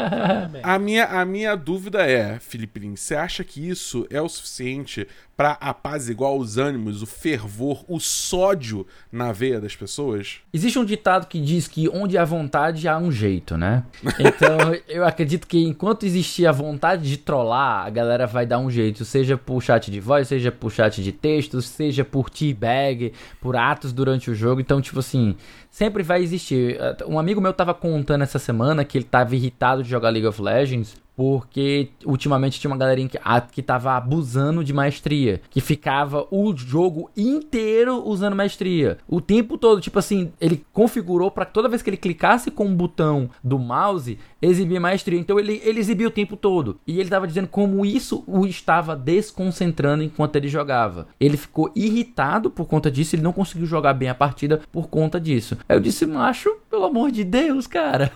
[0.62, 5.06] A minha, a minha dúvida é, Felipe Lins, você acha que isso é o suficiente
[5.36, 10.36] pra apaziguar os ânimos, o fervor, o sódio na veia das pessoas?
[10.52, 13.82] Existe um ditado que diz que onde há vontade há um jeito, né?
[14.20, 14.56] Então
[14.88, 19.04] eu acredito que enquanto existir a vontade de trollar, a galera vai dar um jeito,
[19.04, 23.92] seja por chat de voz, seja por chat de texto, seja por teabag, por atos
[23.92, 24.60] durante o jogo.
[24.60, 25.34] Então, tipo assim,
[25.70, 26.78] sempre vai existir.
[27.06, 30.40] Um amigo meu tava contando essa semana que ele tava irritado de jogar League of
[30.40, 36.26] Legends porque ultimamente tinha uma galerinha que, a- que tava abusando de maestria, que ficava
[36.30, 41.82] o jogo inteiro usando maestria, o tempo todo, tipo assim, ele configurou pra toda vez
[41.82, 46.10] que ele clicasse com o botão do mouse, exibir maestria, então ele, ele exibia o
[46.10, 51.06] tempo todo, e ele tava dizendo como isso o estava desconcentrando enquanto ele jogava.
[51.18, 55.20] Ele ficou irritado por conta disso, ele não conseguiu jogar bem a partida por conta
[55.20, 55.56] disso.
[55.68, 58.12] Aí eu disse, macho, pelo amor de Deus, cara.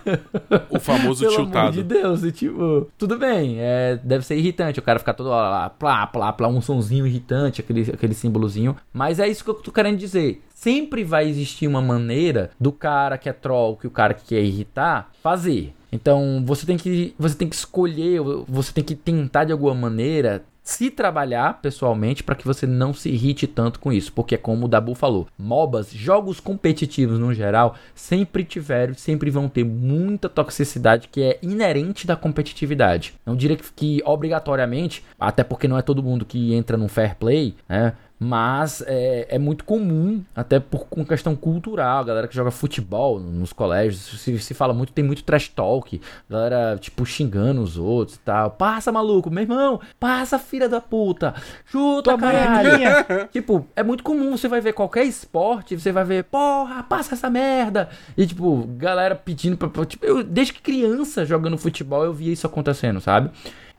[0.69, 1.71] O famoso Pelo amor tiltado.
[1.73, 5.49] de Deus, e tipo, tudo bem, é, deve ser irritante o cara ficar toda hora
[5.49, 9.55] lá, plá, plá, plá, um sonzinho irritante, aquele, aquele símbolozinho, mas é isso que eu
[9.55, 10.41] tô querendo dizer.
[10.53, 14.41] Sempre vai existir uma maneira do cara que é troll, que o cara que quer
[14.41, 15.73] irritar, fazer.
[15.91, 20.43] Então, você tem que você tem que escolher, você tem que tentar de alguma maneira
[20.69, 24.69] se trabalhar pessoalmente para que você não se irrite tanto com isso, porque como o
[24.69, 31.23] Dabu falou, MOBAs, jogos competitivos no geral, sempre tiveram, sempre vão ter muita toxicidade que
[31.23, 33.15] é inerente da competitividade.
[33.25, 37.15] Não diria que, que obrigatoriamente, até porque não é todo mundo que entra num fair
[37.15, 37.93] play, né?
[38.21, 43.17] Mas é, é muito comum, até por com questão cultural, a galera que joga futebol
[43.17, 48.17] nos colégios, se, se fala muito, tem muito trash talk, galera, tipo, xingando os outros
[48.17, 48.51] e tal.
[48.51, 51.33] Passa, maluco, meu irmão, passa, filha da puta,
[51.65, 53.29] chuta, Tua é caralho.
[53.31, 57.29] Tipo, é muito comum, você vai ver qualquer esporte, você vai ver, porra, passa essa
[57.29, 57.87] merda.
[58.17, 59.69] E, tipo, galera pedindo pra.
[59.69, 63.29] pra- Tipo, eu, desde que criança jogando futebol, eu via isso acontecendo, sabe?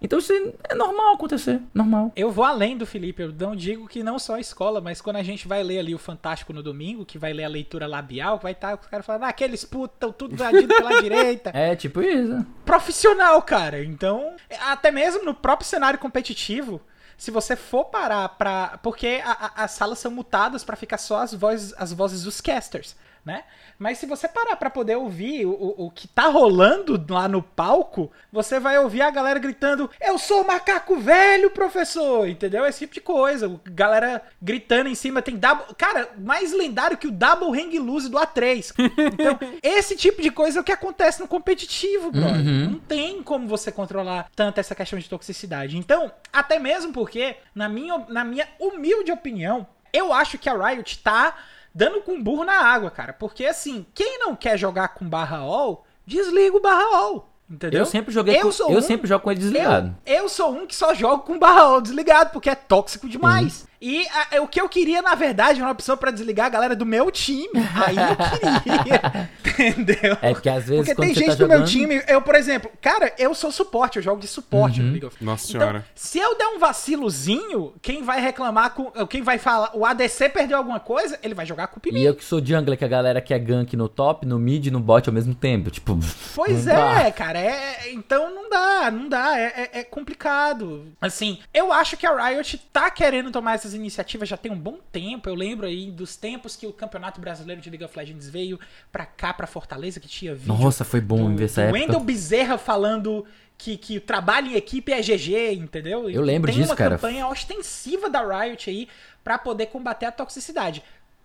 [0.02, 0.32] Então isso
[0.68, 2.10] é normal acontecer, normal.
[2.16, 5.16] Eu vou além do Felipe, eu não digo que não só a escola, mas quando
[5.16, 8.38] a gente vai ler ali o Fantástico no domingo, que vai ler a leitura labial,
[8.38, 11.50] vai estar os caras falando, ah, aqueles putos estão tudo invadido pela direita.
[11.52, 12.44] É tipo isso.
[12.64, 13.84] Profissional, cara.
[13.84, 16.80] Então, até mesmo no próprio cenário competitivo,
[17.18, 18.78] se você for parar pra.
[18.82, 22.40] Porque a- a- as salas são mutadas pra ficar só as vozes, as vozes dos
[22.40, 23.44] casters, né?
[23.78, 28.10] Mas se você parar pra poder ouvir o, o, que tá rolando lá no palco,
[28.32, 32.28] você vai ouvir a galera gritando: Eu sou macaco velho, professor!
[32.28, 32.66] Entendeu?
[32.66, 33.60] Esse tipo de coisa.
[33.66, 35.22] Galera gritando em cima.
[35.22, 35.74] Tem double.
[35.76, 38.74] Cara, mais lendário que o Double Hang Loose do A3.
[39.12, 42.46] Então, esse tipo de coisa é o que acontece no competitivo, brother.
[42.46, 42.70] Uhum.
[42.70, 45.76] Não tem como você controlar tanto essa questão de toxicidade.
[45.76, 50.98] Então, até mesmo porque, na minha, na minha humilde opinião, eu acho que a Riot
[50.98, 51.36] tá
[51.74, 53.12] dando com burro na água, cara.
[53.12, 57.28] Porque, assim, quem não quer jogar com barra all, desliga o barra all.
[57.48, 57.80] Entendeu?
[57.80, 59.96] Eu sempre joguei Eu com, eu um- sempre jogo com ele desligado.
[60.06, 63.66] Eu, eu sou um que só jogo com barra all desligado, porque é tóxico demais.
[63.80, 66.76] E a- o que eu queria, na verdade, era uma opção pra desligar a galera
[66.76, 67.48] do meu time.
[67.86, 69.30] Aí eu queria.
[69.70, 70.16] Entendeu?
[70.22, 73.12] É porque às vezes Porque tem gente tá do meu time, eu, por exemplo, cara,
[73.18, 75.86] eu sou suporte, eu jogo de suporte no League of Nossa Então, senhora.
[75.94, 78.90] se eu der um vacilozinho, quem vai reclamar com.
[79.06, 82.00] Quem vai falar, o ADC perdeu alguma coisa, ele vai jogar em mim.
[82.00, 84.70] E eu que sou jungler, que a galera quer gank no top, no mid e
[84.70, 85.70] no bot ao mesmo tempo.
[85.70, 85.98] Tipo,
[86.34, 87.12] Pois é, dá.
[87.12, 90.86] cara, é, então não dá, não dá, é, é- é complicado.
[91.00, 94.58] Assim, eu acho que a Riot tá querendo tomar essas essas iniciativas já tem um
[94.58, 95.28] bom tempo.
[95.28, 98.58] Eu lembro aí dos tempos que o Campeonato Brasileiro de League of Legends veio
[98.90, 100.48] pra cá, pra Fortaleza, que tinha vídeo.
[100.52, 101.80] Nossa, foi bom do, ver essa do época.
[101.80, 103.24] Wendel Bezerra falando
[103.56, 106.10] que, que o trabalho em equipe é GG, entendeu?
[106.10, 106.96] Eu lembro tem disso, uma cara.
[106.96, 108.88] campanha ostensiva da Riot aí
[109.22, 110.82] pra poder combater a toxicidade.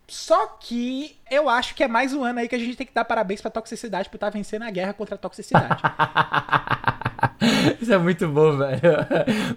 [0.08, 2.94] Só que eu acho que é mais um ano aí que a gente tem que
[2.94, 5.82] dar parabéns pra toxicidade por estar vencendo a guerra contra a toxicidade.
[7.82, 8.82] Isso é muito bom, velho.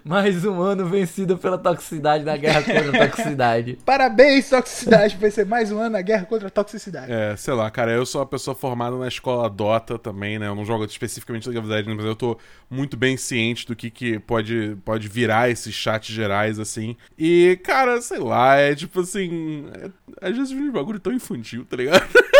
[0.03, 3.77] Mais um ano vencido pela toxicidade na guerra contra a toxicidade.
[3.85, 7.11] parabéns, toxicidade, por ser mais um ano na guerra contra a toxicidade.
[7.11, 10.47] É, sei lá, cara, eu sou uma pessoa formada na escola Dota também, né?
[10.47, 12.37] Eu não jogo especificamente League of Legends, mas eu tô
[12.69, 16.95] muito bem ciente do que, que pode, pode virar esses chats gerais, assim.
[17.17, 19.67] E, cara, sei lá, é tipo assim.
[19.73, 19.89] é-
[20.21, 22.07] às vezes um bagulho tão infantil, tá ligado?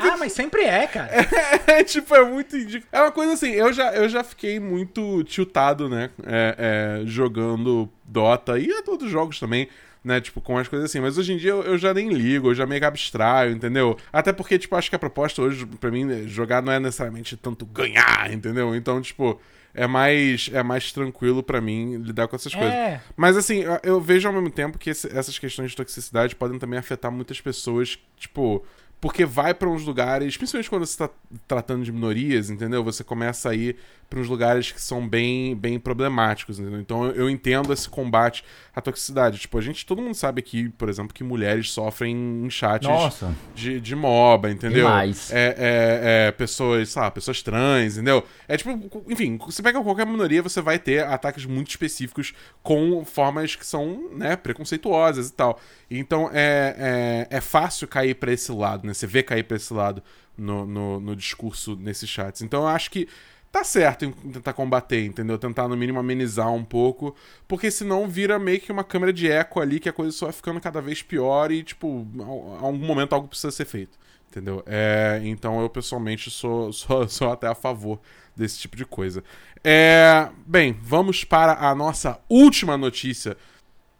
[0.00, 1.10] Ah, mas sempre é, cara.
[1.66, 2.88] É, tipo, é muito ridículo.
[2.92, 6.10] É uma coisa assim, eu já, eu já fiquei muito tiltado, né?
[6.24, 9.68] É, é, jogando Dota e a todos os jogos também.
[10.04, 10.98] Né, tipo, com as coisas assim.
[10.98, 13.96] Mas hoje em dia eu, eu já nem ligo, eu já meio que abstraio, entendeu?
[14.12, 17.64] Até porque, tipo, acho que a proposta hoje, pra mim, jogar não é necessariamente tanto
[17.64, 18.74] ganhar, entendeu?
[18.74, 19.40] Então, tipo,
[19.74, 22.72] é mais, é mais tranquilo pra mim lidar com essas coisas.
[22.72, 23.00] É.
[23.16, 26.58] Mas assim, eu- eu vejo ao mesmo tempo que esse- essas questões de toxicidade podem
[26.58, 28.64] também afetar muitas pessoas, tipo,
[29.00, 31.10] porque vai pra uns lugares, principalmente quando você tá
[31.48, 32.84] tratando de minorias, entendeu?
[32.84, 33.76] Você começa a ir
[34.12, 36.78] pra uns lugares que são bem, bem problemáticos, entendeu?
[36.78, 38.44] Então eu, eu entendo esse combate
[38.76, 39.38] à toxicidade.
[39.38, 43.34] Tipo, a gente, todo mundo sabe aqui, por exemplo, que mulheres sofrem em chats Nossa.
[43.54, 44.84] de, de MOBA, entendeu?
[44.84, 45.32] Demais.
[45.32, 48.22] É, é, é, pessoas, sei lá, pessoas trans, entendeu?
[48.46, 48.70] É tipo,
[49.08, 54.10] enfim, você pega qualquer minoria, você vai ter ataques muito específicos com formas que são,
[54.12, 55.58] né, preconceituosas e tal.
[55.90, 58.92] Então é, é, é fácil cair pra esse lado, né?
[58.92, 60.02] Você vê cair pra esse lado
[60.36, 62.42] no, no, no discurso nesses chats.
[62.42, 63.08] Então eu acho que
[63.52, 65.38] tá certo em tentar combater, entendeu?
[65.38, 67.14] Tentar, no mínimo, amenizar um pouco,
[67.46, 70.32] porque senão vira meio que uma câmera de eco ali, que a coisa só vai
[70.32, 73.98] ficando cada vez pior e, tipo, a algum momento algo precisa ser feito,
[74.30, 74.62] entendeu?
[74.66, 78.00] É, então eu, pessoalmente, sou, sou, sou até a favor
[78.34, 79.22] desse tipo de coisa.
[79.62, 83.36] É, bem, vamos para a nossa última notícia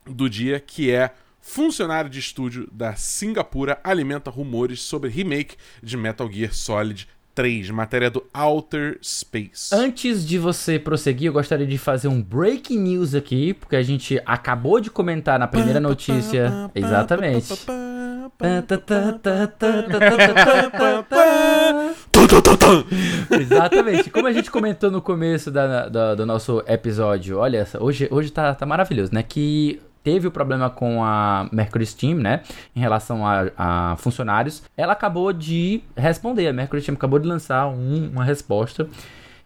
[0.07, 1.13] do dia, que é
[1.43, 8.11] funcionário de estúdio da Singapura alimenta rumores sobre remake de Metal Gear Solid 3, matéria
[8.11, 9.75] do Outer Space.
[9.75, 14.21] Antes de você prosseguir, eu gostaria de fazer um breaking news aqui, porque a gente
[14.27, 16.71] acabou de comentar na primeira notícia.
[16.75, 17.53] Exatamente.
[23.31, 24.11] Exatamente.
[24.11, 28.31] Como a gente comentou no começo da, da- do nosso episódio, olha, essa- hoje, hoje
[28.31, 29.23] tá, tá maravilhoso, né?
[29.23, 32.43] Que teve o problema com a Mercury Steam, né?
[32.75, 34.63] Em relação a, a funcionários.
[34.77, 36.49] Ela acabou de responder.
[36.49, 38.89] A Mercury Steam acabou de lançar um- uma resposta.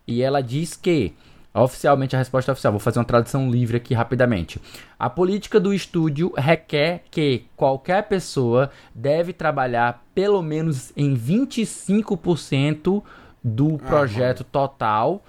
[0.06, 1.12] E ela diz que.
[1.58, 4.60] Oficialmente a resposta é oficial, vou fazer uma tradução livre aqui rapidamente.
[4.98, 13.02] A política do estúdio requer que qualquer pessoa deve trabalhar pelo menos em 25%
[13.42, 15.24] do projeto total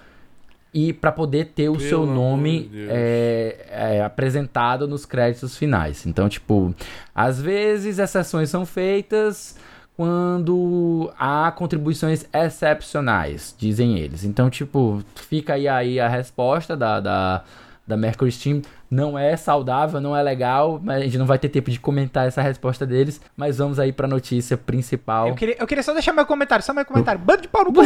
[0.73, 6.05] e para poder ter o Pelo seu nome é, é, apresentado nos créditos finais.
[6.05, 6.73] Então, tipo,
[7.15, 9.55] às vezes exceções são feitas
[9.95, 14.23] quando há contribuições excepcionais, dizem eles.
[14.23, 17.43] Então, tipo, fica aí, aí a resposta da, da,
[17.87, 18.61] da Mercury Steam.
[18.89, 22.25] Não é saudável, não é legal, mas a gente não vai ter tempo de comentar
[22.25, 23.19] essa resposta deles.
[23.35, 25.27] Mas vamos aí pra notícia principal.
[25.27, 27.19] Eu queria, eu queria só deixar meu comentário, só meu comentário.
[27.19, 27.81] Bando de pau no cu.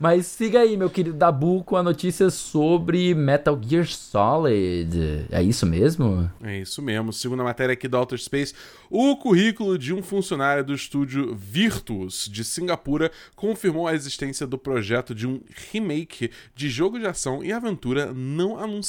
[0.00, 5.26] Mas siga aí, meu querido Dabu, com a notícia sobre Metal Gear Solid.
[5.30, 6.30] É isso mesmo?
[6.42, 7.12] É isso mesmo.
[7.12, 8.54] Segundo a matéria aqui do Outer Space,
[8.88, 15.14] o currículo de um funcionário do estúdio Virtus de Singapura confirmou a existência do projeto
[15.14, 18.85] de um remake de jogo de ação e aventura não anunciado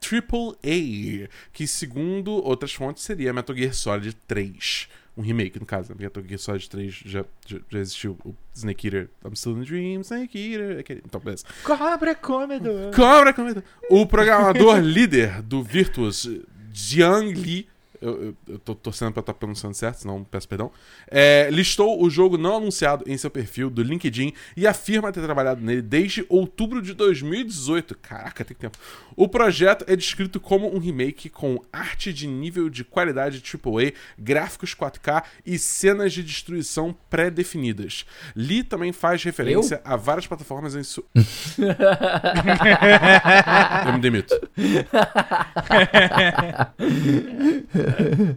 [0.00, 4.88] AAA, que segundo outras fontes seria Metal Gear Solid 3.
[5.16, 5.96] Um remake, no caso, né?
[5.98, 8.16] Metal Gear Solid 3 já, já, já existiu.
[8.24, 10.78] O Snake Eater, I'm still in the dream, Snake Eater.
[10.78, 11.44] aquele- Então, beleza.
[11.64, 12.94] Cobra comedor.
[12.94, 13.64] Cobra, comenta.
[13.90, 16.28] O programador líder do Virtus,
[16.72, 17.66] Jiang Li,
[18.00, 20.72] eu, eu, eu tô torcendo pra estar pronunciando certo, senão peço perdão,
[21.08, 25.60] é, listou o jogo não anunciado em seu perfil do LinkedIn e afirma ter trabalhado
[25.60, 27.96] nele desde outubro de 2018.
[27.98, 28.78] Caraca, tem tempo.
[29.16, 34.74] O projeto é descrito como um remake com arte de nível de qualidade AAA, gráficos
[34.74, 38.06] 4K e cenas de destruição pré-definidas.
[38.34, 41.04] Lee também faz referência a várias plataformas em sua.
[43.86, 44.34] Eu me demito.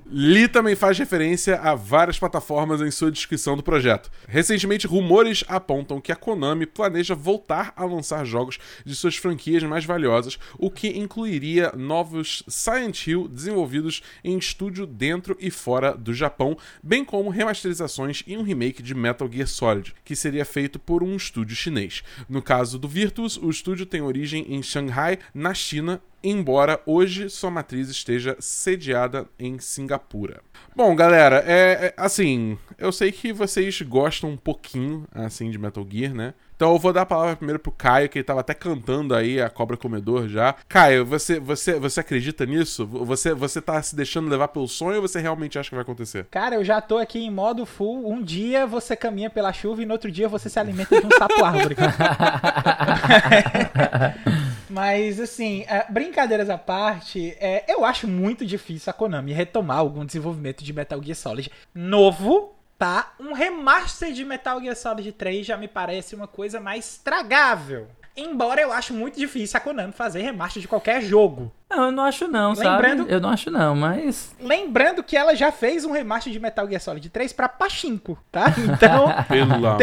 [0.05, 4.11] Lee também faz referência a várias plataformas em sua descrição do projeto.
[4.27, 9.85] Recentemente, rumores apontam que a Konami planeja voltar a lançar jogos de suas franquias mais
[9.85, 16.57] valiosas, o que incluiria novos Silent Hill desenvolvidos em estúdio dentro e fora do Japão,
[16.81, 21.15] bem como remasterizações e um remake de Metal Gear Solid, que seria feito por um
[21.15, 22.03] estúdio chinês.
[22.27, 27.51] No caso do Virtus, o estúdio tem origem em Shanghai, na China, embora hoje sua
[27.51, 30.41] matriz esteja sediada em Singapura.
[30.75, 35.85] Bom, galera, é, é, assim, eu sei que vocês gostam um pouquinho assim de Metal
[35.89, 36.33] Gear, né?
[36.55, 39.41] Então eu vou dar a palavra primeiro pro Caio, que ele tava até cantando aí
[39.41, 40.55] a Cobra Comedor já.
[40.69, 42.85] Caio, você você você acredita nisso?
[42.85, 46.27] Você você tá se deixando levar pelo sonho ou você realmente acha que vai acontecer?
[46.29, 48.07] Cara, eu já tô aqui em modo full.
[48.07, 51.11] Um dia você caminha pela chuva e no outro dia você se alimenta de um
[51.17, 51.75] sapo árvore.
[54.71, 60.05] Mas, assim, é, brincadeiras à parte, é, eu acho muito difícil a Konami retomar algum
[60.05, 63.11] desenvolvimento de Metal Gear Solid novo, tá?
[63.19, 67.87] Um remaster de Metal Gear Solid 3 já me parece uma coisa mais tragável.
[68.15, 71.49] Embora eu acho muito difícil a Konami fazer remaster de qualquer jogo.
[71.69, 73.13] Não, eu não acho não, Lembrando- sabe?
[73.13, 74.35] Eu não acho não, mas...
[74.39, 78.53] Lembrando que ela já fez um remaster de Metal Gear Solid 3 pra Pachinko, tá?
[78.57, 79.77] Então, Pelo amor.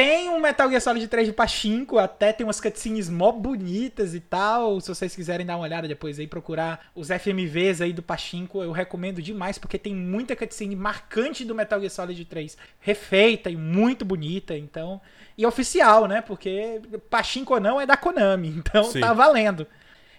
[0.00, 4.20] Tem, um Metal Gear Solid 3 de Pachinko, até tem umas cutscenes mó bonitas e
[4.20, 4.80] tal.
[4.80, 8.72] Se vocês quiserem dar uma olhada depois aí, procurar os FMVs aí do Pachinko, eu
[8.72, 14.02] recomendo demais, porque tem muita cutscene marcante do Metal Gear Solid 3 refeita e muito
[14.02, 15.02] bonita, então...
[15.36, 16.22] E oficial, né?
[16.22, 16.80] Porque
[17.10, 19.00] Pachinko não é da Konami, então Sim.
[19.00, 19.66] tá valendo.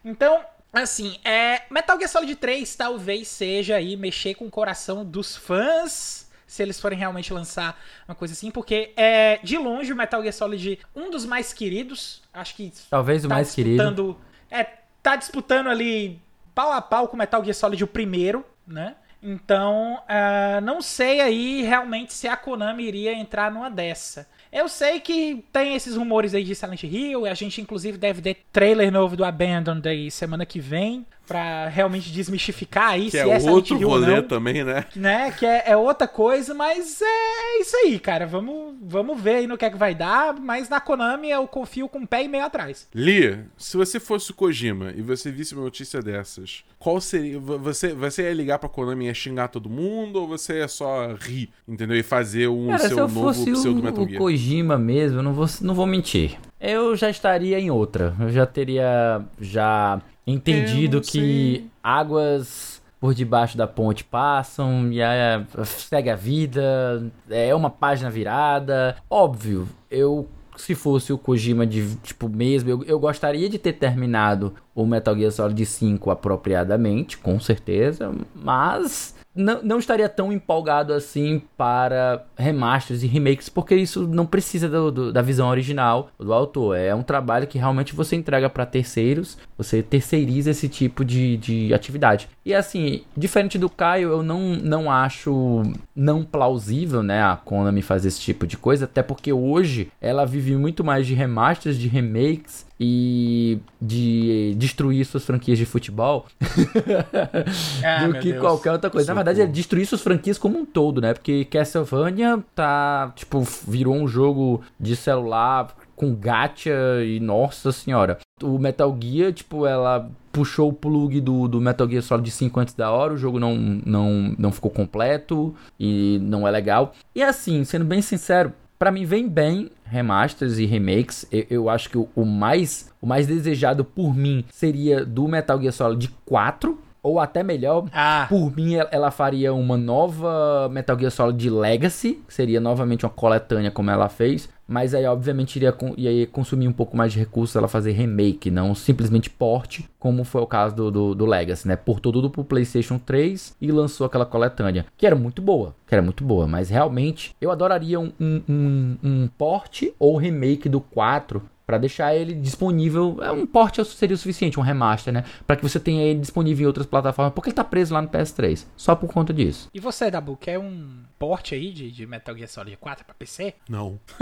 [0.05, 5.35] Então, assim, é, Metal Gear Solid 3 talvez seja aí mexer com o coração dos
[5.35, 6.20] fãs,
[6.51, 10.33] se eles forem realmente lançar uma coisa assim, porque é de longe o Metal Gear
[10.33, 14.17] Solid um dos mais queridos, acho que Talvez o tá mais querido.
[14.49, 14.67] é,
[15.01, 16.19] tá disputando ali
[16.53, 18.95] pau a pau com o Metal Gear Solid o primeiro, né?
[19.23, 24.27] Então, ah, não sei aí realmente se a Konami iria entrar numa dessa.
[24.51, 28.43] Eu sei que tem esses rumores aí de Silent Hill, a gente inclusive deve ter
[28.51, 33.21] trailer novo do Abandoned aí semana que vem, pra realmente desmistificar aí Que se é
[33.29, 34.85] é outro rolê não também, né?
[34.95, 35.31] né?
[35.31, 38.25] Que é, é outra coisa, mas é isso aí, cara.
[38.27, 40.33] Vamos, vamos ver aí no que é que vai dar.
[40.39, 42.87] Mas na Konami eu confio com um pé e meio atrás.
[42.93, 47.39] Lee, se você fosse o Kojima e você visse uma notícia dessas, qual seria.
[47.39, 50.67] vo- Você, você ia ligar pra Konami e ia xingar todo mundo ou você ia
[50.67, 51.95] só rir, entendeu?
[51.97, 54.19] E fazer um Cara, se seu eu novo fosse pseudo Metal o, o Gear?
[54.21, 56.37] Kojima mesmo, não vou, não vou mentir.
[56.59, 58.13] Eu já estaria em outra.
[58.19, 66.09] Eu já teria já entendido que águas por debaixo da ponte passam e aí segue
[66.09, 68.95] a vida, é uma página virada.
[69.09, 74.53] Óbvio, eu se fosse o Kojima de tipo mesmo, eu, eu gostaria de ter terminado
[74.75, 81.41] o Metal Gear Solid 5 apropriadamente, com certeza, mas não, não estaria tão empolgado assim
[81.57, 86.77] para remasters e remakes, porque isso não precisa do- do- da visão original do autor.
[86.77, 91.73] É um trabalho que realmente você entrega para terceiros, você terceiriza esse tipo de, de
[91.73, 92.27] atividade.
[92.45, 95.63] E assim, diferente do Caio, eu não, não acho
[95.95, 100.55] não plausível, né, a Konami fazer esse tipo de coisa, até porque hoje ela vive
[100.55, 106.25] muito mais de remasters, de remakes e de destruir suas franquias de futebol
[107.85, 108.41] Ah, do que Deus.
[108.41, 109.13] qualquer outra coisa.
[109.13, 111.13] Na verdade, é destruir suas franquias como um todo, né?
[111.13, 116.71] Porque Castlevania tá, tipo, virou um jogo de celular com gacha
[117.05, 118.17] e nossa senhora.
[118.41, 122.73] O Metal Gear, tipo, ela puxou o plug do, do Metal Gear Solid 5 antes
[122.73, 126.93] da hora, o jogo não, não, não ficou completo e não é legal.
[127.13, 128.51] E assim, sendo bem sincero,
[128.81, 131.23] Pra mim vem bem remasters e remakes.
[131.31, 135.61] Eu, eu acho que o, o mais o mais desejado por mim seria do Metal
[135.61, 137.85] Gear Solid 4 ou até melhor.
[137.93, 143.09] Ah, Por mim, ela- faria uma nova Metal Gear Solid Legacy, que seria novamente uma
[143.11, 144.49] coletânea como ela fez.
[144.67, 148.49] Mas aí, obviamente, iria, con- ia consumir um pouco mais de recursos ela fazer remake,
[148.49, 151.75] não simplesmente porte, como foi o caso do, do, do Legacy, né?
[151.75, 156.01] Portou tudo pro PlayStation 3 e lançou aquela coletânea, que era muito boa, que era
[156.01, 156.47] muito boa.
[156.47, 162.13] Mas realmente, eu adoraria um, um, um, um porte ou remake do 4 Pra deixar
[162.15, 163.17] ele disponível.
[163.21, 165.23] É um porte seria o suficiente, um remaster, né?
[165.47, 167.33] Pra que você tenha ele disponível em outras plataformas.
[167.33, 168.65] Porque ele tá preso lá no PS3.
[168.75, 169.69] Só por conta disso.
[169.73, 173.53] e você, Dabu, quer um porte aí de, de Metal Gear Solid 4 pra PC?
[173.69, 173.99] Não.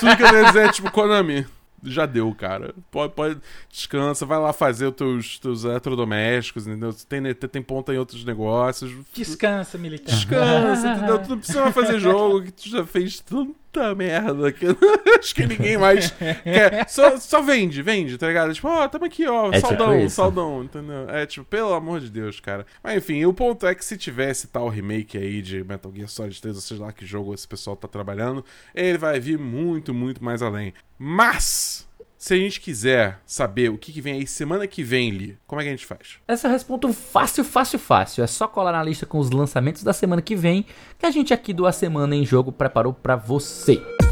[0.00, 1.46] Tudo que eu ia dizer é tipo, Konami,
[1.84, 2.74] já deu, cara.
[2.90, 3.38] Pode, pode
[3.70, 6.92] descansa, vai lá fazer os teus, teus eletrodomésticos, entendeu?
[7.08, 8.92] Tem, tem, tem ponta em outros negócios.
[9.14, 10.14] Descansa, militar.
[10.14, 11.18] Descansa, entendeu?
[11.20, 14.52] Tu não precisa fazer jogo que tu já fez tan- puta merda.
[14.52, 14.66] Que...
[15.18, 16.88] Acho que ninguém mais quer.
[16.88, 18.52] Só, só vende, vende, tá ligado?
[18.52, 20.16] Tipo, ó, tamo aqui, ó, É tipo saldão, isso.
[20.16, 21.08] saldão, entendeu?
[21.08, 22.66] É tipo, pelo amor de Deus, cara.
[22.82, 26.40] Mas enfim, o ponto é que se tivesse tal remake aí de Metal Gear Solid
[26.40, 28.44] 3, ou seja lá que jogo esse pessoal tá trabalhando,
[28.74, 30.74] ele vai vir muito, muito mais além.
[30.98, 31.88] Mas.
[32.22, 35.64] Se a gente quiser saber o que, vem aí semana que vem, Li, como é
[35.64, 36.20] que a gente faz?
[36.28, 38.22] Essa eu respondo fácil, fácil, fácil.
[38.22, 40.64] É só colar na lista com os lançamentos da semana que vem,
[40.96, 43.74] que a gente aqui do A Semana em Jogo preparou pra você.
[43.74, 44.11] Muito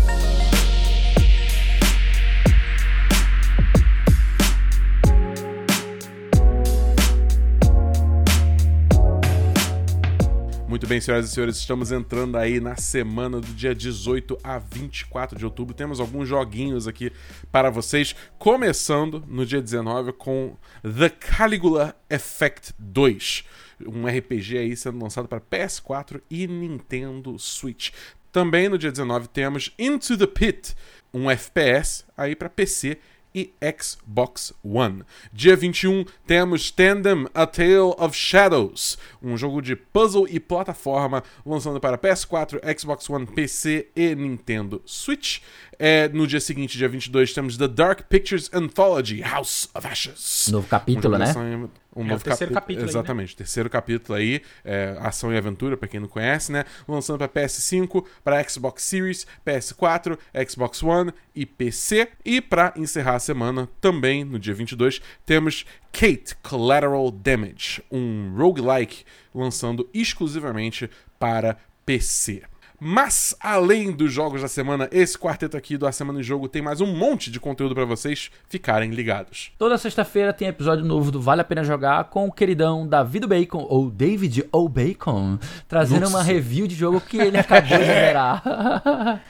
[10.91, 15.45] bem, senhoras e senhores, estamos entrando aí na semana do dia 18 a 24 de
[15.45, 15.73] outubro.
[15.73, 17.13] Temos alguns joguinhos aqui
[17.53, 23.45] para vocês, começando no dia 19 com The Caligula Effect 2,
[23.87, 27.91] um RPG aí sendo lançado para PS4 e Nintendo Switch.
[28.33, 30.75] Também no dia 19 temos Into the Pit,
[31.15, 32.99] um FPS aí para PC
[33.35, 35.03] e Xbox One.
[35.33, 41.81] Dia 21 temos Tandem A Tale of Shadows, um jogo de puzzle e plataforma lançando
[41.81, 45.41] para PS4, Xbox One, PC e Nintendo Switch.
[45.79, 50.49] É, no dia seguinte, dia 22, temos The Dark Pictures Anthology House of Ashes.
[50.53, 51.69] Novo capítulo, Um né?
[51.95, 52.91] Um É novo o terceiro capi- capítulo aí, né?
[53.01, 56.65] Exatamente, terceiro capítulo aí, é, ação e aventura, pra quem não conhece, né?
[56.87, 60.17] Lançando pra PS5, pra Xbox Series, PS4,
[60.49, 62.09] Xbox One e PC.
[62.25, 69.05] E pra encerrar a semana, também no dia 22, temos Kate Collateral Damage, um roguelike
[69.35, 70.89] lançando exclusivamente
[71.19, 72.43] para PC.
[72.83, 76.63] Mas, além dos jogos da semana, esse quarteto aqui do A Semana em Jogo tem
[76.63, 79.53] mais um monte de conteúdo pra vocês ficarem ligados.
[79.59, 83.67] Toda sexta-feira tem episódio novo do Vale a Pena Jogar com o queridão David Bacon,
[83.69, 84.67] ou David O.
[84.67, 86.17] Bacon, trazendo Nossa.
[86.17, 88.43] uma review de jogo que ele acabou de zerar.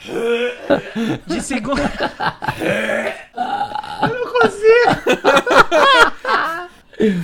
[1.26, 1.82] De segunda.
[4.02, 4.90] Eu não consigo.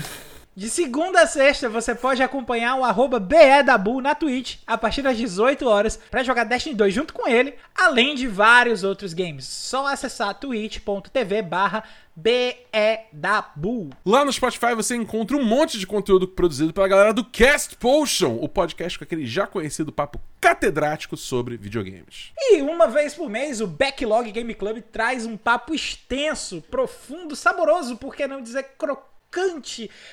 [0.56, 5.14] De segunda a sexta, você pode acompanhar o arroba BEDabu na Twitch a partir das
[5.18, 9.44] 18 horas para jogar Destiny 2 junto com ele, além de vários outros games.
[9.44, 11.84] Só acessar twitch.tv barra
[12.16, 13.90] BEDabu.
[14.02, 18.38] Lá no Spotify você encontra um monte de conteúdo produzido pela galera do Cast Potion,
[18.40, 22.32] o podcast com aquele já conhecido papo catedrático sobre videogames.
[22.38, 27.98] E uma vez por mês, o Backlog Game Club traz um papo extenso, profundo, saboroso,
[27.98, 29.15] por que não dizer crocante,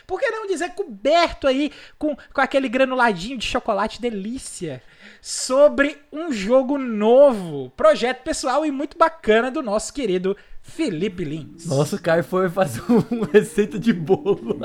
[0.05, 4.81] por que não dizer coberto aí com, com aquele granuladinho de chocolate delícia,
[5.21, 11.65] sobre um jogo novo, projeto pessoal e muito bacana do nosso querido Felipe Lins.
[11.65, 14.57] Nossa, o Caio foi fazer uma receita de bolo.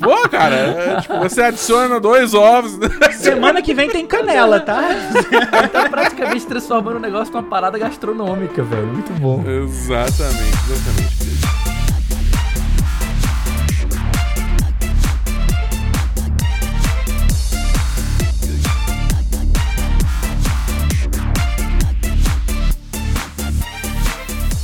[0.00, 2.78] Pô, cara, é, tipo, você adiciona dois ovos.
[3.18, 4.82] Semana que vem tem canela, tá?
[5.70, 8.86] tá praticamente transformando o negócio numa parada gastronômica, velho.
[8.86, 9.44] Muito bom.
[9.46, 11.61] exatamente, exatamente.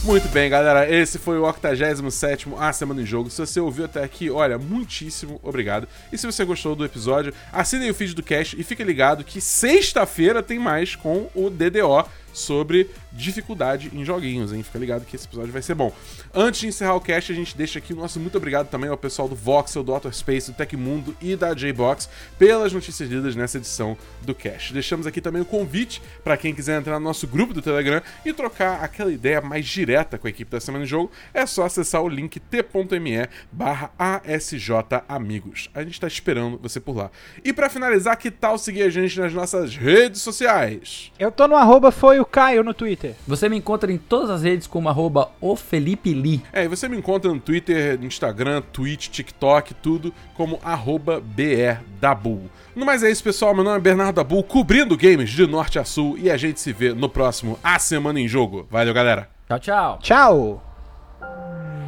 [0.08, 0.90] Muito bem, galera.
[0.90, 3.28] Esse foi o 87 A Semana em Jogo.
[3.28, 5.86] Se você ouviu até aqui, olha, muitíssimo obrigado.
[6.10, 9.38] E se você gostou do episódio, assine o feed do Cash e fique ligado que
[9.38, 12.08] sexta-feira tem mais com o DDO
[12.38, 14.62] sobre dificuldade em joguinhos, hein?
[14.62, 15.92] Fica ligado que esse episódio vai ser bom.
[16.34, 18.96] Antes de encerrar o cast, a gente deixa aqui o nosso muito obrigado também ao
[18.96, 22.08] pessoal do Voxel, do Outer Space, do Tecmundo e da J-Box
[22.38, 24.72] pelas notícias lidas nessa edição do cast.
[24.72, 28.32] Deixamos aqui também o convite para quem quiser entrar no nosso grupo do Telegram e
[28.32, 32.02] trocar aquela ideia mais direta com a equipe da Semana em Jogo, é só acessar
[32.02, 35.70] o link t.me barra ASJamigos.
[35.74, 37.10] A gente está esperando você por lá.
[37.44, 41.12] E para finalizar, que tal seguir a gente nas nossas redes sociais?
[41.18, 43.14] Eu tô no arroba foi o Caio no Twitter.
[43.26, 46.42] Você me encontra em todas as redes como arroba o Felipe Lee.
[46.52, 52.42] É, e você me encontra no Twitter, Instagram, Twitch, TikTok, tudo como arroba BRDabu.
[52.74, 53.54] No mais é isso, pessoal.
[53.54, 56.16] Meu nome é Bernardo Dabu, cobrindo games de norte a sul.
[56.18, 58.66] E a gente se vê no próximo A Semana em Jogo.
[58.70, 59.28] Valeu, galera!
[59.48, 59.98] Tchau, tchau.
[60.00, 61.87] Tchau!